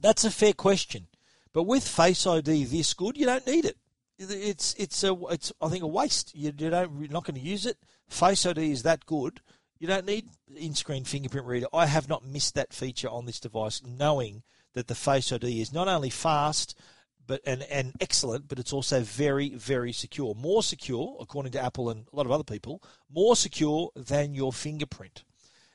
[0.00, 1.06] That's a fair question.
[1.52, 3.76] But with Face ID this good, you don't need it.
[4.18, 6.34] It's it's a it's I think a waste.
[6.34, 7.78] You, you don't you're not going to use it.
[8.08, 9.40] Face ID is that good.
[9.78, 11.66] You don't need in-screen fingerprint reader.
[11.72, 14.42] I have not missed that feature on this device, knowing
[14.74, 16.78] that the Face ID is not only fast
[17.26, 20.34] but and, and excellent, but it's also very, very secure.
[20.34, 24.52] More secure, according to Apple and a lot of other people, more secure than your
[24.52, 25.22] fingerprint.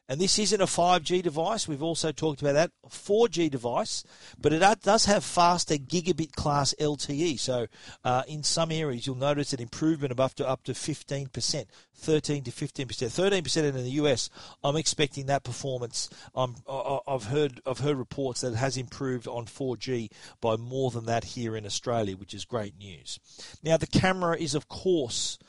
[0.08, 1.68] And this isn't a 5G device.
[1.68, 2.72] We've also talked about that.
[2.88, 4.04] 4G device,
[4.40, 7.40] but it does have faster gigabit class LTE.
[7.40, 7.66] So
[8.04, 11.66] uh, in some areas, you'll notice an improvement of up to up to 15%,
[11.96, 14.30] 13 to 15%, 13% in the US.
[14.64, 16.10] I'm expecting that performance.
[16.36, 21.24] I've heard I've heard reports that it has improved on 4G by more than that
[21.24, 23.20] here in Australia, which is great news.
[23.64, 25.40] Now the camera is of course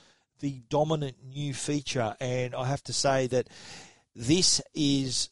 [0.41, 3.49] the dominant new feature, and I have to say that
[4.17, 5.29] this is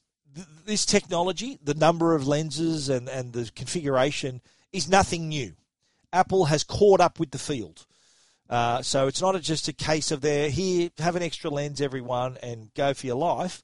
[0.66, 4.42] this technology, the number of lenses and, and the configuration
[4.73, 5.55] is nothing new.
[6.12, 7.87] Apple has caught up with the field.
[8.49, 12.37] Uh, so it's not just a case of there, here, have an extra lens, everyone,
[12.42, 13.62] and go for your life.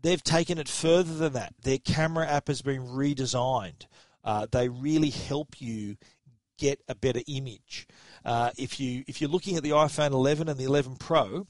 [0.00, 1.54] They've taken it further than that.
[1.62, 3.86] Their camera app has been redesigned.
[4.22, 5.96] Uh, they really help you
[6.58, 7.86] get a better image.
[8.24, 11.46] Uh, if you if you're looking at the iPhone 11 and the 11 Pro,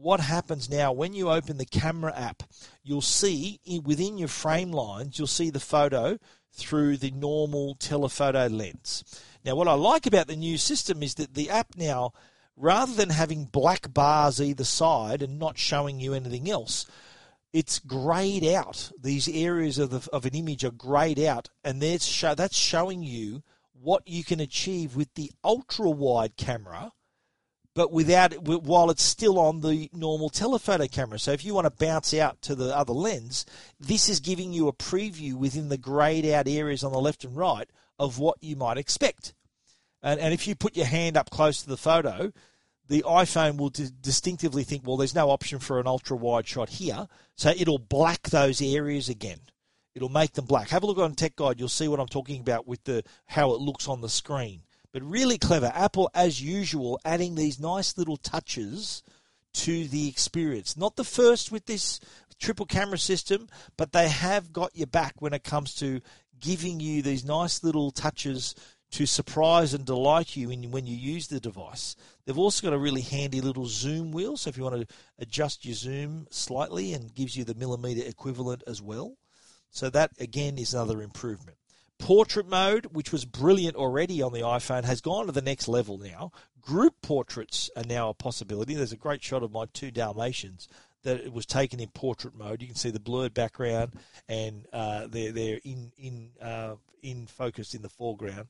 [0.00, 2.44] what happens now when you open the camera app,
[2.84, 6.18] you'll see within your frame lines, you'll see the photo
[6.52, 9.04] through the normal telephoto lens.
[9.44, 12.12] Now, what I like about the new system is that the app now,
[12.56, 16.86] rather than having black bars either side and not showing you anything else,
[17.52, 18.92] it's grayed out.
[19.00, 23.42] These areas of, the, of an image are grayed out, and show, that's showing you
[23.72, 26.92] what you can achieve with the ultra wide camera
[27.78, 31.16] but without while it's still on the normal telephoto camera.
[31.16, 33.46] So if you want to bounce out to the other lens,
[33.78, 37.36] this is giving you a preview within the grayed out areas on the left and
[37.36, 39.32] right of what you might expect.
[40.02, 42.32] And, and if you put your hand up close to the photo,
[42.88, 46.70] the iPhone will d- distinctively think, well, there's no option for an ultra wide shot
[46.70, 49.38] here, so it'll black those areas again.
[49.94, 50.70] It'll make them black.
[50.70, 51.60] Have a look on Tech Guide.
[51.60, 54.62] You'll see what I'm talking about with the how it looks on the screen.
[54.92, 55.70] But really clever.
[55.74, 59.02] Apple, as usual, adding these nice little touches
[59.54, 60.76] to the experience.
[60.76, 62.00] Not the first with this
[62.40, 66.00] triple camera system, but they have got your back when it comes to
[66.40, 68.54] giving you these nice little touches
[68.90, 71.94] to surprise and delight you when you use the device.
[72.24, 75.64] They've also got a really handy little zoom wheel, so if you want to adjust
[75.66, 79.16] your zoom slightly and gives you the millimeter equivalent as well.
[79.70, 81.57] So that again is another improvement.
[81.98, 85.98] Portrait mode, which was brilliant already on the iPhone, has gone to the next level
[85.98, 86.32] now.
[86.60, 88.74] Group portraits are now a possibility.
[88.74, 90.68] There's a great shot of my two Dalmatians
[91.02, 92.60] that it was taken in portrait mode.
[92.60, 93.92] You can see the blurred background,
[94.28, 98.48] and uh, they're they're in in uh, in focus in the foreground.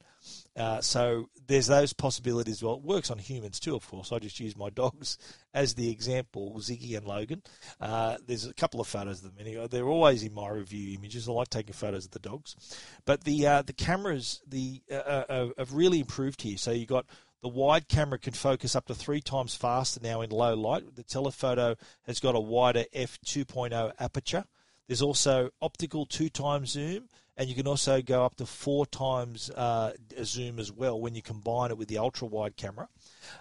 [0.56, 2.62] Uh, so there's those possibilities.
[2.62, 4.12] Well, it works on humans too, of course.
[4.12, 5.18] I just use my dogs
[5.54, 7.42] as the example, Ziggy and Logan.
[7.80, 9.46] Uh, there's a couple of photos of them.
[9.46, 11.28] Anyway, they're always in my review images.
[11.28, 12.56] I like taking photos of the dogs,
[13.04, 16.56] but the uh, the cameras the uh, have really improved here.
[16.56, 17.06] So you got
[17.42, 20.96] the wide camera can focus up to three times faster now in low light.
[20.96, 24.44] The telephoto has got a wider f2.0 aperture.
[24.86, 29.50] There's also optical two times zoom, and you can also go up to four times
[29.50, 29.92] uh,
[30.24, 32.88] zoom as well when you combine it with the ultra wide camera.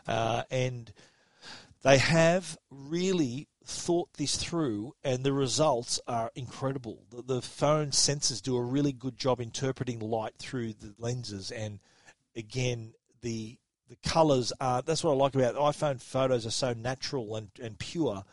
[0.05, 0.93] Uh, and
[1.81, 7.03] they have really thought this through, and the results are incredible.
[7.09, 11.79] The, the phone sensors do a really good job interpreting light through the lenses, and
[12.35, 13.57] again, the
[13.89, 17.77] the colors are that's what I like about iPhone photos are so natural and, and
[17.79, 18.23] pure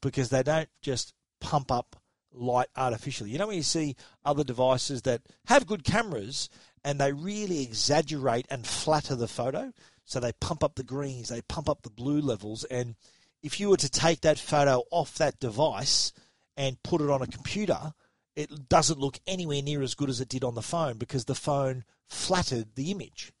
[0.00, 1.96] because they don't just pump up
[2.32, 3.30] light artificially.
[3.30, 6.48] You know when you see other devices that have good cameras
[6.84, 9.72] and they really exaggerate and flatter the photo,
[10.04, 12.96] so they pump up the greens, they pump up the blue levels, and
[13.42, 16.12] if you were to take that photo off that device
[16.56, 17.92] and put it on a computer,
[18.34, 21.34] it doesn't look anywhere near as good as it did on the phone because the
[21.34, 23.32] phone flattered the image.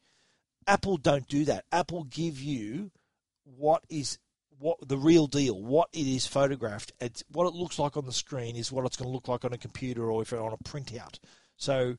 [0.68, 1.64] Apple don't do that.
[1.72, 2.92] Apple give you
[3.44, 4.18] what is
[4.58, 6.92] what the real deal, what it is photographed.
[7.00, 9.44] It's what it looks like on the screen is what it's going to look like
[9.44, 11.18] on a computer or if it's on a printout.
[11.56, 11.96] So,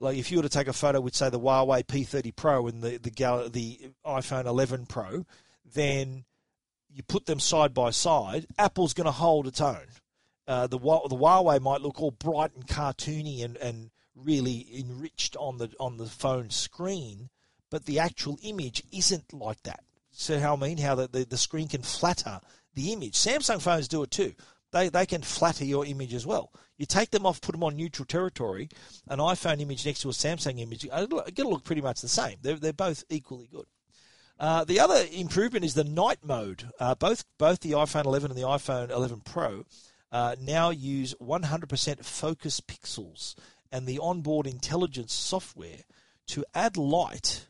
[0.00, 2.82] like if you were to take a photo with say the Huawei P30 Pro and
[2.82, 5.24] the the, the iPhone 11 Pro,
[5.74, 6.24] then
[6.90, 8.46] you put them side by side.
[8.58, 9.86] Apple's going to hold its own.
[10.46, 15.58] Uh, the the Huawei might look all bright and cartoony and, and really enriched on
[15.58, 17.28] the on the phone screen,
[17.70, 19.80] but the actual image isn't like that.
[20.10, 20.78] So how I mean?
[20.78, 22.40] How the, the, the screen can flatter
[22.74, 23.14] the image.
[23.14, 24.34] Samsung phones do it too,
[24.72, 26.52] they, they can flatter your image as well.
[26.76, 28.68] You take them off, put them on neutral territory,
[29.08, 32.08] an iPhone image next to a Samsung image, it's going to look pretty much the
[32.08, 32.36] same.
[32.42, 33.66] They're, they're both equally good.
[34.38, 36.70] Uh, the other improvement is the night mode.
[36.78, 39.64] Uh, both both the iPhone 11 and the iPhone 11 Pro
[40.12, 43.34] uh, now use 100% focus pixels
[43.72, 45.80] and the onboard intelligence software
[46.28, 47.46] to add light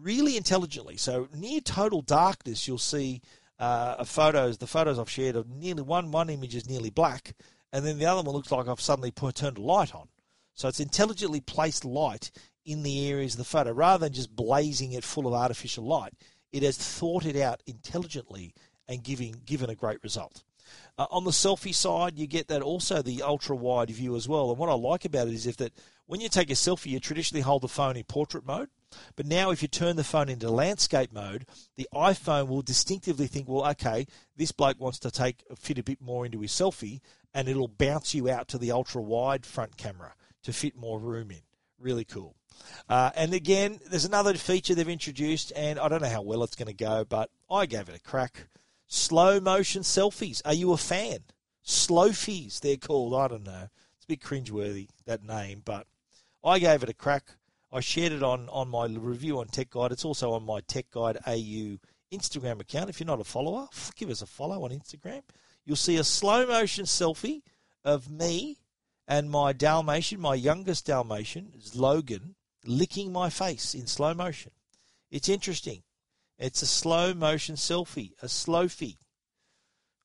[0.00, 0.96] really intelligently.
[0.96, 3.22] So near total darkness, you'll see
[3.58, 4.58] uh, photos.
[4.58, 7.34] The photos I've shared of nearly one one image is nearly black,
[7.72, 10.08] and then the other one looks like I've suddenly put, turned a light on.
[10.54, 12.30] So it's intelligently placed light
[12.64, 16.14] in the areas of the photo rather than just blazing it full of artificial light.
[16.52, 18.54] It has thought it out intelligently
[18.88, 20.44] and giving given a great result.
[20.96, 24.50] Uh, on the selfie side, you get that also the ultra wide view as well.
[24.50, 25.72] And what I like about it is if that
[26.06, 28.68] when you take a selfie, you traditionally hold the phone in portrait mode.
[29.16, 33.48] But now, if you turn the phone into landscape mode, the iPhone will distinctively think,
[33.48, 37.00] well, okay, this bloke wants to take fit a bit more into his selfie,
[37.32, 41.30] and it'll bounce you out to the ultra wide front camera to fit more room
[41.30, 41.42] in.
[41.78, 42.34] Really cool.
[42.88, 46.56] Uh, and again, there's another feature they've introduced, and I don't know how well it's
[46.56, 48.48] going to go, but I gave it a crack.
[48.86, 50.40] Slow motion selfies.
[50.44, 51.18] Are you a fan?
[51.64, 53.14] Slofies, they're called.
[53.14, 53.68] I don't know.
[53.96, 55.86] It's a bit cringeworthy, that name, but
[56.44, 57.24] I gave it a crack.
[57.74, 59.90] I shared it on, on my review on Tech Guide.
[59.90, 61.78] It's also on my Tech Guide AU
[62.12, 62.88] Instagram account.
[62.88, 63.66] If you're not a follower,
[63.96, 65.22] give us a follow on Instagram.
[65.64, 67.42] You'll see a slow motion selfie
[67.84, 68.58] of me
[69.08, 74.52] and my Dalmatian, my youngest Dalmatian, is Logan, licking my face in slow motion.
[75.10, 75.82] It's interesting.
[76.38, 78.98] It's a slow motion selfie, a slowfie.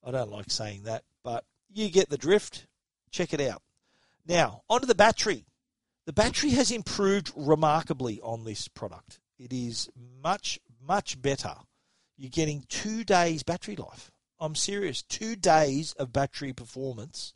[0.04, 2.66] I don't like saying that, but you get the drift.
[3.12, 3.62] Check it out.
[4.26, 5.46] Now, onto the battery.
[6.10, 9.20] The battery has improved remarkably on this product.
[9.38, 9.92] It is
[10.24, 11.54] much, much better.
[12.18, 14.10] You're getting two days battery life.
[14.40, 15.04] I'm serious.
[15.04, 17.36] Two days of battery performance.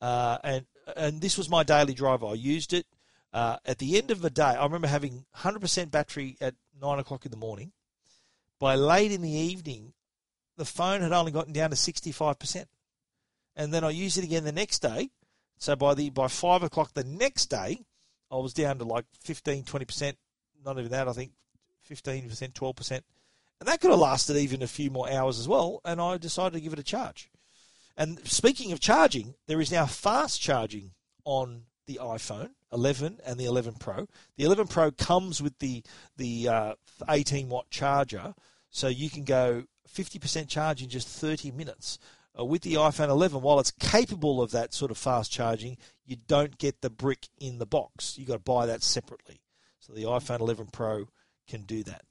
[0.00, 2.26] Uh, and and this was my daily driver.
[2.26, 2.86] I used it.
[3.32, 7.24] Uh, at the end of the day, I remember having 100% battery at 9 o'clock
[7.24, 7.72] in the morning.
[8.60, 9.92] By late in the evening,
[10.56, 12.66] the phone had only gotten down to 65%.
[13.56, 15.10] And then I used it again the next day.
[15.58, 17.80] So by the by 5 o'clock the next day,
[18.30, 20.14] I was down to like 15, 20%.
[20.64, 21.32] Not even that, I think
[21.88, 22.90] 15%, 12%.
[23.60, 25.80] And that could have lasted even a few more hours as well.
[25.84, 27.30] And I decided to give it a charge.
[27.96, 30.92] And speaking of charging, there is now fast charging
[31.24, 34.08] on the iPhone 11 and the 11 Pro.
[34.36, 35.82] The 11 Pro comes with the
[36.16, 36.74] the uh,
[37.08, 38.34] 18 watt charger,
[38.70, 41.98] so you can go 50% charge in just 30 minutes.
[42.36, 45.76] Uh, with the iPhone 11, while it's capable of that sort of fast charging,
[46.06, 48.18] you don't get the brick in the box.
[48.18, 49.40] You've got to buy that separately.
[49.80, 51.06] So the iPhone 11 Pro
[51.48, 52.02] can do that.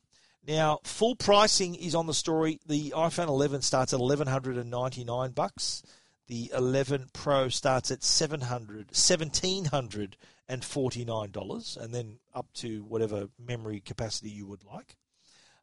[0.45, 2.59] Now, full pricing is on the story.
[2.65, 5.83] The iPhone 11 starts at 1199 bucks.
[6.27, 14.45] The 11 Pro starts at 700 $1,749 and then up to whatever memory capacity you
[14.47, 14.97] would like.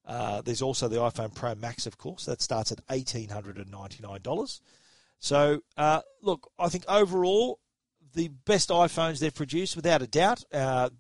[0.07, 4.61] Uh, there's also the iPhone Pro Max, of course, that starts at $1,899.
[5.19, 7.59] So, uh, look, I think overall,
[8.15, 10.45] the best iPhones they've produced, without a doubt.
[10.53, 10.91] Uh,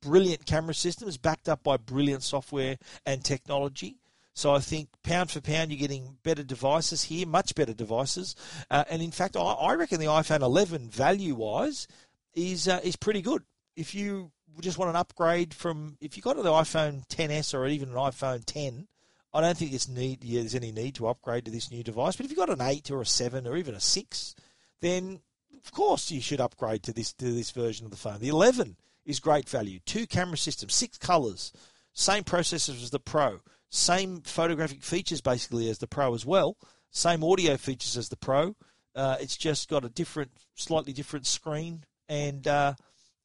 [0.00, 3.96] brilliant camera systems backed up by brilliant software and technology.
[4.34, 8.36] So I think pound for pound, you're getting better devices here, much better devices.
[8.70, 11.88] Uh, and in fact, I, I, reckon the iPhone 11 value wise
[12.34, 13.42] is uh, is pretty good.
[13.74, 17.88] If you just want an upgrade from, if you got the iPhone 10s or even
[17.88, 18.86] an iPhone 10,
[19.34, 22.16] I don't think it's need, yeah, there's any need to upgrade to this new device.
[22.16, 24.34] But if you've got an 8 or a 7 or even a 6,
[24.80, 25.20] then
[25.64, 28.20] of course you should upgrade to this to this version of the phone.
[28.20, 29.80] The 11 is great value.
[29.86, 31.52] Two camera systems, six colors,
[31.92, 33.40] same processors as the Pro,
[33.70, 36.56] same photographic features basically as the Pro as well,
[36.90, 38.54] same audio features as the Pro.
[38.94, 42.74] Uh, it's just got a different, slightly different screen and uh,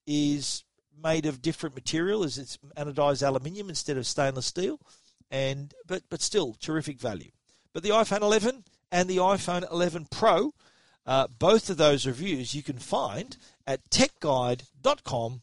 [0.06, 0.64] is
[1.02, 4.80] made of different material as it's anodized aluminium instead of stainless steel,
[5.32, 7.32] and but but still terrific value.
[7.74, 10.54] But the iPhone 11 and the iPhone 11 Pro,
[11.06, 13.38] uh, both of those reviews you can find
[13.68, 15.40] at techguide.com.au.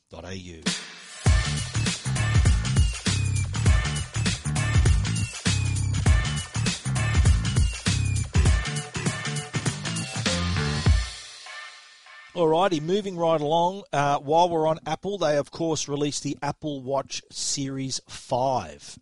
[12.32, 13.82] Alrighty, moving right along.
[13.92, 18.98] Uh, while we're on Apple, they of course released the Apple Watch Series 5.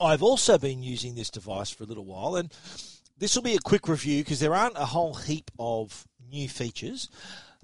[0.00, 2.52] I've also been using this device for a little while, and
[3.18, 7.08] this will be a quick review because there aren't a whole heap of new features,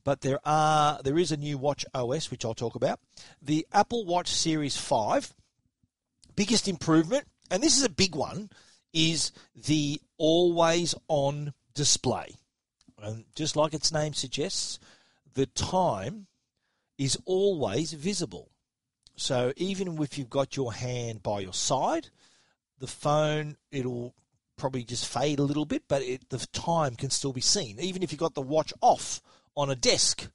[0.04, 3.00] but there are there is a new Watch OS which I'll talk about.
[3.40, 5.34] The Apple Watch Series 5
[6.34, 8.50] biggest improvement, and this is a big one,
[8.92, 12.34] is the always on display.
[13.02, 14.78] And just like its name suggests,
[15.34, 16.26] the time
[16.98, 18.50] is always visible.
[19.16, 22.08] So even if you've got your hand by your side,
[22.78, 24.14] the phone it'll
[24.62, 27.80] probably just fade a little bit, but it, the time can still be seen.
[27.80, 29.20] Even if you've got the watch off
[29.56, 30.28] on a desk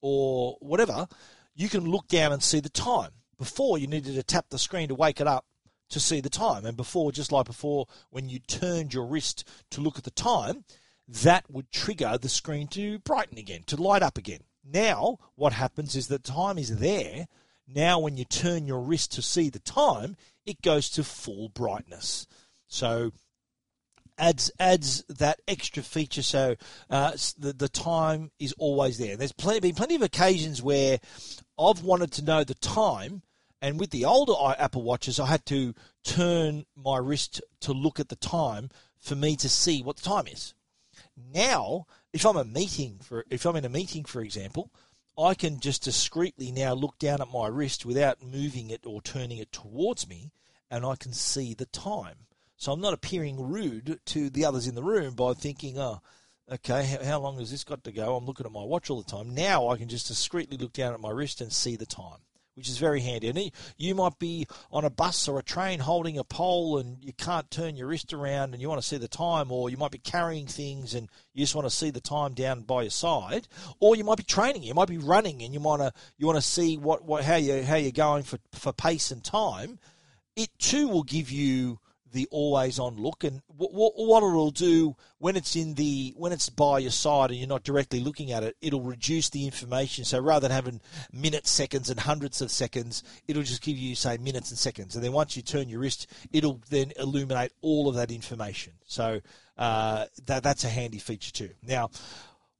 [0.00, 1.06] or whatever,
[1.54, 3.10] you can look down and see the time.
[3.36, 5.44] Before you needed to tap the screen to wake it up
[5.90, 9.82] to see the time, and before, just like before, when you turned your wrist to
[9.82, 10.64] look at the time,
[11.06, 14.40] that would trigger the screen to brighten again, to light up again.
[14.64, 17.26] Now, what happens is that time is there.
[17.68, 20.16] Now, when you turn your wrist to see the time,
[20.46, 22.26] it goes to full brightness.
[22.66, 23.12] So,
[24.18, 26.22] adds adds that extra feature.
[26.22, 26.56] So
[26.90, 29.16] uh, the the time is always there.
[29.16, 30.98] There's plenty been plenty of occasions where
[31.58, 33.22] I've wanted to know the time,
[33.60, 38.08] and with the older Apple watches, I had to turn my wrist to look at
[38.08, 40.54] the time for me to see what the time is.
[41.16, 44.70] Now, if I'm a meeting for if I'm in a meeting, for example,
[45.16, 49.38] I can just discreetly now look down at my wrist without moving it or turning
[49.38, 50.32] it towards me,
[50.70, 52.26] and I can see the time.
[52.64, 56.00] So I'm not appearing rude to the others in the room by thinking, oh,
[56.50, 58.16] okay, how, long has this got to go?
[58.16, 59.34] I'm looking at my watch all the time.
[59.34, 62.20] Now I can just discreetly look down at my wrist and see the time
[62.54, 63.28] which is very handy.
[63.28, 67.12] And you might be on a bus or a train holding a pole and you
[67.12, 69.90] can't turn your wrist around and you want to see the time, or you might
[69.90, 73.46] be carrying things and you just want to see the time down by your side,
[73.78, 76.38] or you might be training, you might be running and you want to you want
[76.38, 79.78] to see what, what how you how you're going for for pace and time.
[80.36, 81.80] It too will give you
[82.14, 83.24] the always on look.
[83.24, 87.48] And what, it'll do when it's in the when it's by your side and you're
[87.48, 90.04] not directly looking at it it'll reduce the information.
[90.04, 90.80] So rather than having
[91.12, 94.94] minutes seconds and hundreds of seconds it'll just give you say minutes and seconds.
[94.94, 98.72] And then once you turn your wrist it'll then illuminate all of that information.
[98.86, 99.20] So
[99.58, 101.50] uh, that that's a handy feature too.
[101.62, 101.90] Now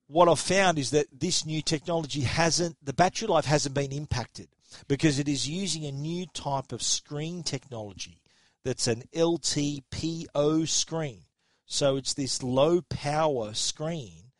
[0.08, 4.48] what I've found is that this new technology hasn't the battery life hasn't been impacted
[4.88, 8.18] because it is using a new type of screen technology
[8.64, 11.22] that's an LTPO screen.
[11.66, 14.32] So it's this low power screen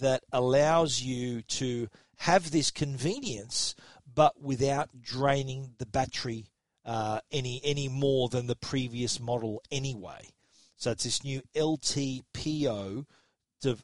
[0.00, 3.74] that allows you to have this convenience,
[4.12, 6.46] but without draining the battery
[6.84, 10.30] uh, any any more than the previous model anyway.
[10.76, 13.04] So it's this new LTPO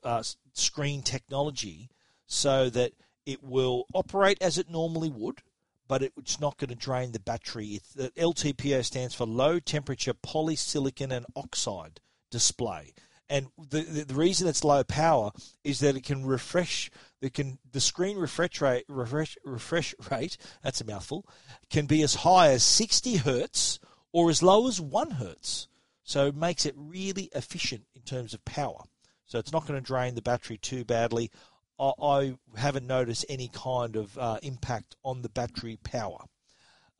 [0.02, 0.22] uh,
[0.52, 1.90] screen technology,
[2.26, 2.92] so that
[3.26, 5.42] it will operate as it normally would
[5.88, 7.80] but it's not going to drain the battery.
[7.96, 12.94] LTPO stands for low temperature polysilicon and oxide display.
[13.28, 15.30] And the, the, the reason it's low power
[15.62, 20.82] is that it can refresh the can the screen refresh rate refresh refresh rate that's
[20.82, 21.26] a mouthful
[21.70, 23.80] can be as high as 60 hertz
[24.12, 25.68] or as low as 1 hertz.
[26.04, 28.82] So it makes it really efficient in terms of power.
[29.24, 31.30] So it's not going to drain the battery too badly.
[31.78, 36.18] I haven't noticed any kind of uh, impact on the battery power.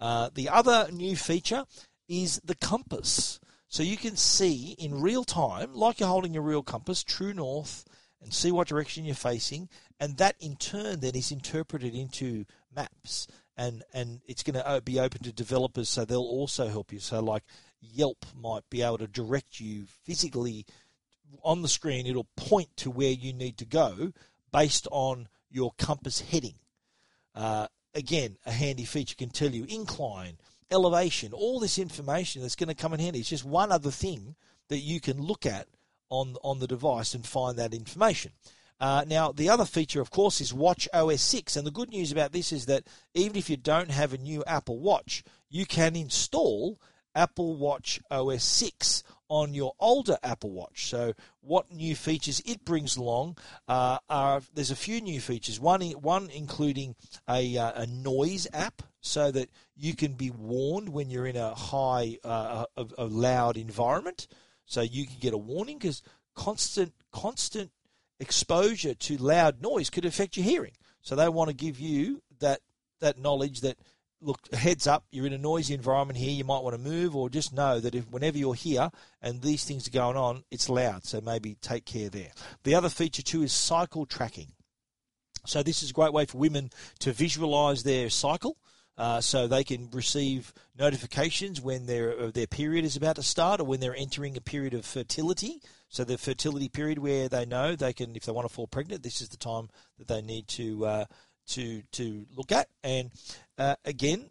[0.00, 1.64] Uh, the other new feature
[2.08, 3.40] is the compass.
[3.68, 7.84] So you can see in real time, like you're holding a real compass, true north,
[8.20, 9.68] and see what direction you're facing,
[10.00, 12.44] and that in turn then is interpreted into
[12.74, 16.92] maps, and and it's going to uh, be open to developers, so they'll also help
[16.92, 16.98] you.
[16.98, 17.44] So like
[17.80, 20.66] Yelp might be able to direct you physically
[21.42, 24.12] on the screen; it'll point to where you need to go
[24.54, 26.54] based on your compass heading.
[27.34, 30.38] Uh, again, a handy feature can tell you incline,
[30.70, 33.18] elevation, all this information that's going to come in handy.
[33.18, 34.36] It's just one other thing
[34.68, 35.66] that you can look at
[36.08, 38.30] on on the device and find that information.
[38.78, 41.56] Uh, now, the other feature, of course, is watchOS 6.
[41.56, 44.44] And the good news about this is that even if you don't have a new
[44.46, 46.80] Apple Watch, you can install
[47.14, 50.88] Apple Watch OS 6 on your older Apple Watch.
[50.88, 55.60] So, what new features it brings along uh, are there's a few new features.
[55.60, 56.94] One, one including
[57.28, 61.54] a, uh, a noise app, so that you can be warned when you're in a
[61.54, 64.26] high, uh, a, a loud environment.
[64.66, 66.02] So you can get a warning because
[66.34, 67.70] constant, constant
[68.18, 70.72] exposure to loud noise could affect your hearing.
[71.02, 72.60] So they want to give you that
[73.00, 73.76] that knowledge that
[74.24, 77.28] look, heads up, you're in a noisy environment here, you might want to move, or
[77.28, 78.90] just know that if whenever you're here
[79.22, 82.30] and these things are going on, it's loud, so maybe take care there.
[82.64, 84.52] The other feature too is cycle tracking.
[85.46, 86.70] So this is a great way for women
[87.00, 88.56] to visualize their cycle.
[88.96, 93.60] Uh, so they can receive notifications when their uh, their period is about to start
[93.60, 95.60] or when they're entering a period of fertility.
[95.88, 99.02] So the fertility period where they know they can, if they want to fall pregnant,
[99.02, 99.68] this is the time
[99.98, 101.04] that they need to uh,
[101.48, 102.68] to to look at.
[102.82, 103.10] And
[103.58, 104.30] uh, again,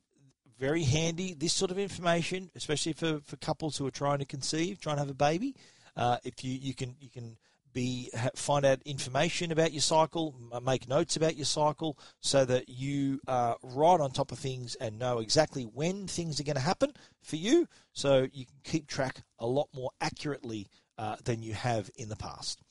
[0.59, 1.34] very handy.
[1.34, 5.01] This sort of information, especially for, for couples who are trying to conceive, trying to
[5.01, 5.55] have a baby.
[5.95, 7.38] Uh, if you, you can you can
[7.74, 13.20] be find out information about your cycle, make notes about your cycle, so that you
[13.28, 16.93] are right on top of things and know exactly when things are going to happen
[17.22, 21.89] for you, so you can keep track a lot more accurately uh, than you have
[21.95, 22.61] in the past.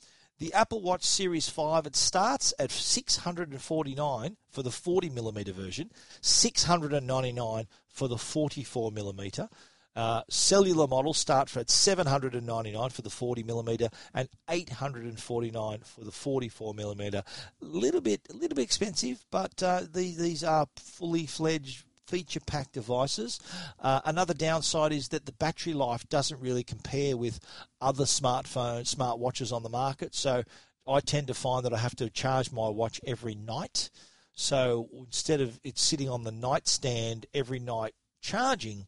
[0.42, 7.68] The Apple Watch Series 5 it starts at 649 for the 40 millimeter version, 699
[7.86, 9.48] for the 44 millimeter.
[9.94, 16.74] Uh, cellular models start at 799 for the 40 millimeter and 849 for the 44
[16.74, 17.22] millimeter.
[17.62, 22.40] A little bit, a little bit expensive, but uh, these these are fully fledged feature
[22.40, 23.40] packed devices.
[23.80, 27.40] Uh, another downside is that the battery life doesn't really compare with
[27.80, 30.14] other smartphones, smartwatches on the market.
[30.14, 30.42] So
[30.86, 33.90] I tend to find that I have to charge my watch every night.
[34.34, 38.86] So instead of it sitting on the nightstand every night charging,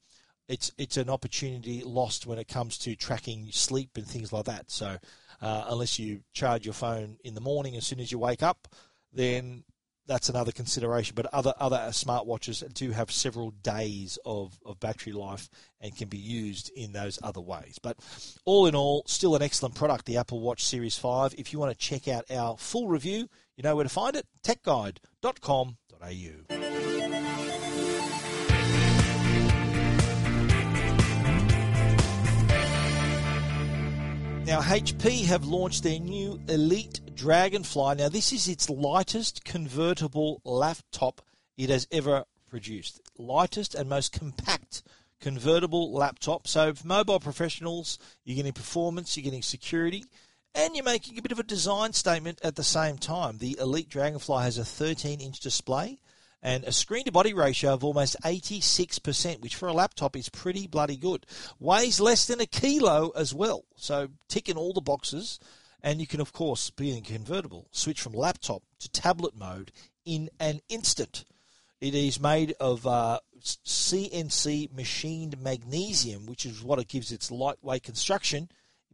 [0.48, 4.70] it's it's an opportunity lost when it comes to tracking sleep and things like that.
[4.70, 4.98] So
[5.40, 8.68] uh, unless you charge your phone in the morning as soon as you wake up,
[9.12, 9.64] then
[10.06, 11.14] that's another consideration.
[11.14, 15.48] But other other smartwatches do have several days of, of battery life
[15.80, 17.78] and can be used in those other ways.
[17.82, 17.98] But
[18.44, 21.34] all in all, still an excellent product, the Apple Watch Series 5.
[21.38, 24.26] If you want to check out our full review, you know where to find it,
[24.42, 27.33] techguide.com.au.
[34.46, 37.94] Now, HP have launched their new Elite Dragonfly.
[37.94, 41.22] Now, this is its lightest convertible laptop
[41.56, 43.00] it has ever produced.
[43.16, 44.82] Lightest and most compact
[45.18, 46.46] convertible laptop.
[46.46, 50.04] So, for mobile professionals, you're getting performance, you're getting security,
[50.54, 53.38] and you're making a bit of a design statement at the same time.
[53.38, 56.00] The Elite Dragonfly has a 13 inch display
[56.44, 60.66] and a screen to body ratio of almost 86%, which for a laptop is pretty
[60.66, 61.24] bloody good.
[61.58, 65.40] Weighs less than a kilo as well, so ticking all the boxes.
[65.82, 69.72] And you can, of course, be in convertible, switch from laptop to tablet mode
[70.04, 71.24] in an instant.
[71.80, 77.82] It is made of uh, CNC machined magnesium, which is what it gives its lightweight
[77.82, 78.50] construction,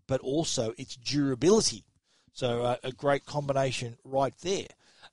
[0.07, 1.84] but also its durability.
[2.32, 4.68] So uh, a great combination right there.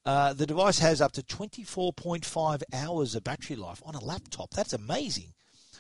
[0.08, 4.50] Uh, the device has up to 24.5 hours of battery life on a laptop.
[4.52, 5.34] That's amazing.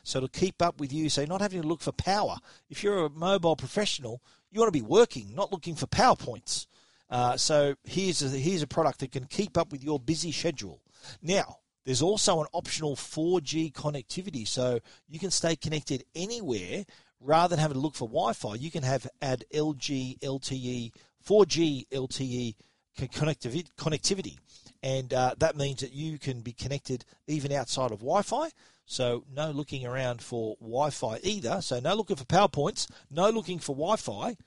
[0.03, 2.36] So to keep up with you, so not having to look for power.
[2.69, 4.21] If you're a mobile professional,
[4.51, 6.67] you want to be working, not looking for PowerPoints.
[7.09, 10.82] Uh, so here's a, here's a product that can keep up with your busy schedule.
[11.21, 16.84] Now, there's also an optional 4G connectivity, so you can stay connected anywhere
[17.21, 18.55] rather than having to look for Wi-Fi.
[18.55, 20.91] You can have add LG LTE,
[21.25, 22.55] 4G LTE
[22.97, 24.37] connectivity.
[24.83, 28.49] And uh, that means that you can be connected even outside of Wi Fi.
[28.85, 31.61] So, no looking around for Wi Fi either.
[31.61, 34.37] So, no looking for PowerPoints, no looking for Wi Fi.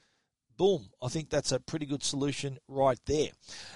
[0.56, 0.90] Boom.
[1.02, 3.30] I think that's a pretty good solution right there.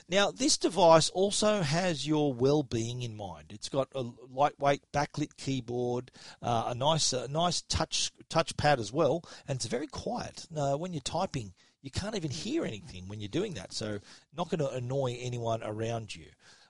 [0.09, 3.47] Now, this device also has your well being in mind.
[3.51, 6.11] It's got a lightweight backlit keyboard,
[6.43, 10.47] uh, a nice, a nice touch touchpad as well, and it's very quiet.
[10.55, 11.55] Uh, when you're typing,
[11.85, 13.75] you can't even hear anything when you're doing that.
[13.75, 13.99] So,
[14.35, 16.25] not going to annoy anyone around you.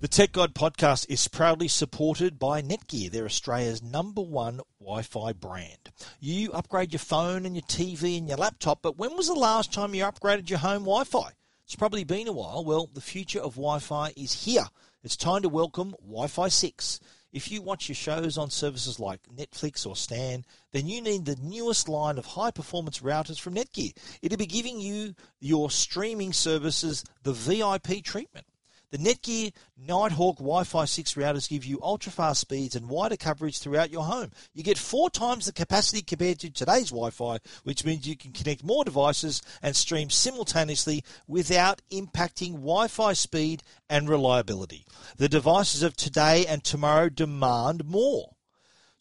[0.00, 3.10] The Tech Guide podcast is proudly supported by Netgear.
[3.10, 5.90] They're Australia's number one Wi Fi brand.
[6.18, 9.74] You upgrade your phone and your TV and your laptop, but when was the last
[9.74, 11.32] time you upgraded your home Wi Fi?
[11.66, 12.64] It's probably been a while.
[12.64, 14.64] Well, the future of Wi Fi is here.
[15.04, 17.00] It's time to welcome Wi Fi 6.
[17.34, 21.36] If you watch your shows on services like Netflix or Stan, then you need the
[21.42, 23.92] newest line of high performance routers from Netgear.
[24.22, 28.46] It'll be giving you your streaming services the VIP treatment.
[28.90, 34.02] The Netgear Nighthawk Wi-Fi 6 routers give you ultra-fast speeds and wider coverage throughout your
[34.02, 34.32] home.
[34.52, 38.64] You get four times the capacity compared to today's Wi-Fi, which means you can connect
[38.64, 44.84] more devices and stream simultaneously without impacting Wi-Fi speed and reliability.
[45.18, 48.34] The devices of today and tomorrow demand more.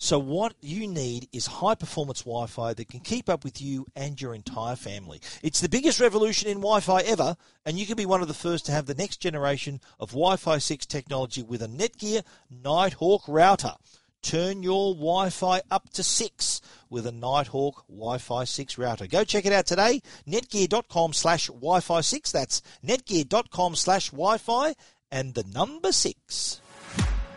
[0.01, 4.19] So what you need is high performance Wi-Fi that can keep up with you and
[4.19, 5.19] your entire family.
[5.43, 7.35] It's the biggest revolution in Wi-Fi ever,
[7.65, 10.57] and you can be one of the first to have the next generation of Wi-Fi
[10.57, 13.73] 6 technology with a Netgear Nighthawk router.
[14.21, 19.05] Turn your Wi-Fi up to 6 with a Nighthawk Wi-Fi 6 router.
[19.05, 20.01] Go check it out today.
[20.25, 22.31] Netgear.com slash Wi-Fi 6.
[22.31, 24.75] That's netgear.com slash Wi-Fi
[25.11, 26.61] and the number 6.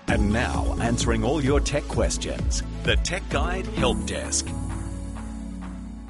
[0.09, 4.49] And now, answering all your tech questions, the Tech Guide Help Desk.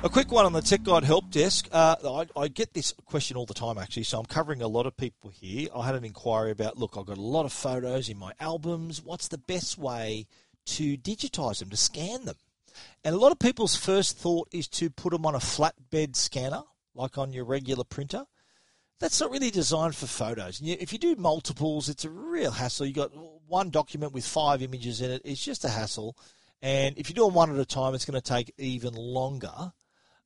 [0.02, 1.68] A quick one on the Tech Guide Help Desk.
[1.70, 1.96] Uh,
[2.36, 4.96] I, I, get this question all the time, actually, so I'm covering a lot of
[4.96, 5.68] people here.
[5.76, 9.02] I had an inquiry about look, I've got a lot of photos in my albums.
[9.04, 10.26] What's the best way
[10.66, 12.36] to digitize them, to scan them?
[13.04, 16.62] And a lot of people's first thought is to put them on a flatbed scanner,
[16.94, 18.24] like on your regular printer
[19.02, 20.60] that's not really designed for photos.
[20.62, 22.86] If you do multiples, it's a real hassle.
[22.86, 23.10] You've got
[23.52, 25.20] one document with five images in it.
[25.26, 26.16] It's just a hassle.
[26.62, 29.72] And if you're doing one at a time, it's going to take even longer.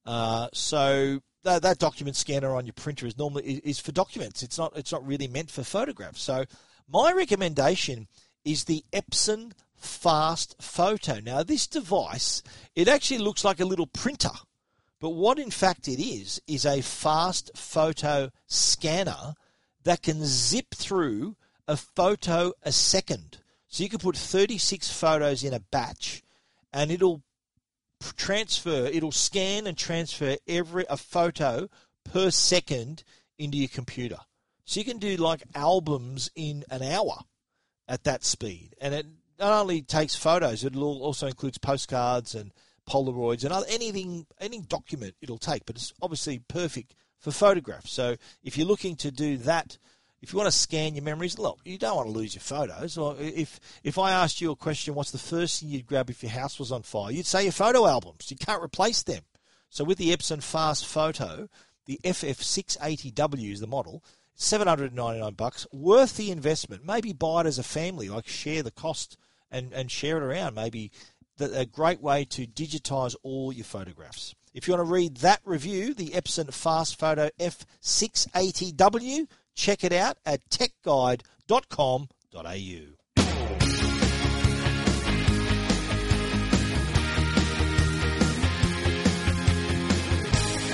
[0.07, 4.45] Uh, so that, that, document scanner on your printer is normally is for documents.
[4.45, 6.23] It's not it's not really meant for photographs.
[6.23, 6.45] So
[6.89, 8.07] my recommendation
[8.45, 9.53] is the Epson
[9.83, 11.25] FastFoto.
[11.25, 12.45] Now this device,
[12.77, 14.37] it actually looks like a little printer.
[15.01, 19.35] But what in fact it is, is a fast photo scanner
[19.83, 21.35] that can zip through
[21.69, 23.39] a photo a second.
[23.69, 26.23] So you can put 36 photos in a batch
[26.73, 27.23] and it'll
[28.17, 31.69] transfer, it'll scan and transfer every a photo
[32.05, 33.03] per second
[33.39, 34.19] into your computer.
[34.65, 37.19] So you can do like albums in an hour
[37.89, 38.75] at that speed.
[38.81, 39.07] And it
[39.39, 42.53] not only takes photos, it also includes postcards and
[42.89, 45.67] Polaroids and other, anything, any document it'll take.
[45.67, 47.93] But it's obviously perfect for photographs.
[47.93, 49.79] So if you're looking to do that,
[50.23, 52.97] if you want to scan your memories, look, you don't want to lose your photos.
[52.97, 56.23] Or if if I asked you a question, what's the first thing you'd grab if
[56.23, 57.13] your house was on fire?
[57.13, 58.31] You'd say your photo albums.
[58.31, 59.23] You can't replace them.
[59.69, 61.49] So with the Epson FastFoto,
[61.87, 64.03] the FF680W is the model.
[64.39, 66.85] 799 bucks, worth the investment.
[66.85, 69.17] Maybe buy it as a family, like share the cost
[69.51, 70.55] and, and share it around.
[70.55, 70.93] Maybe
[71.41, 74.35] a great way to digitize all your photographs.
[74.55, 80.49] If you want to read that review, the Epson FastFoto F680W, check it out at
[80.49, 82.97] techguide.com.au.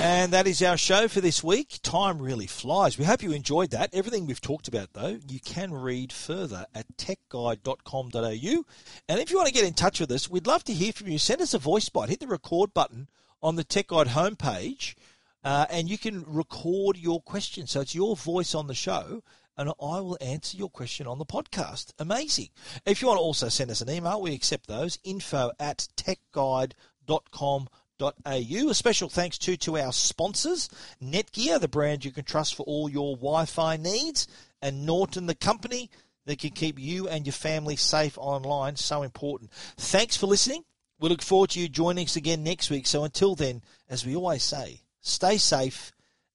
[0.05, 1.79] And that is our show for this week.
[1.81, 2.97] Time really flies.
[2.97, 3.89] We hope you enjoyed that.
[3.93, 8.65] Everything we've talked about, though, you can read further at techguide.com.au.
[9.07, 11.07] And if you want to get in touch with us, we'd love to hear from
[11.07, 11.17] you.
[11.17, 12.09] Send us a voice bite.
[12.09, 13.07] Hit the record button
[13.41, 14.95] on the Tech Guide homepage,
[15.43, 17.67] uh, and you can record your question.
[17.67, 19.23] So it's your voice on the show,
[19.57, 21.93] and I will answer your question on the podcast.
[21.99, 22.49] Amazing.
[22.85, 24.99] If you want to also send us an email, we accept those.
[25.03, 27.67] Info at techguide.com.au
[28.01, 28.69] au.
[28.69, 30.69] A special thanks to to our sponsors,
[31.01, 34.27] Netgear, the brand you can trust for all your Wi-Fi needs,
[34.61, 35.89] and Norton, the company
[36.25, 38.75] that can keep you and your family safe online.
[38.75, 39.51] So important.
[39.77, 40.63] Thanks for listening.
[40.99, 42.87] We look forward to you joining us again next week.
[42.87, 45.91] So until then, as we always say, stay safe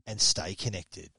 [0.07, 1.11] and stay connected.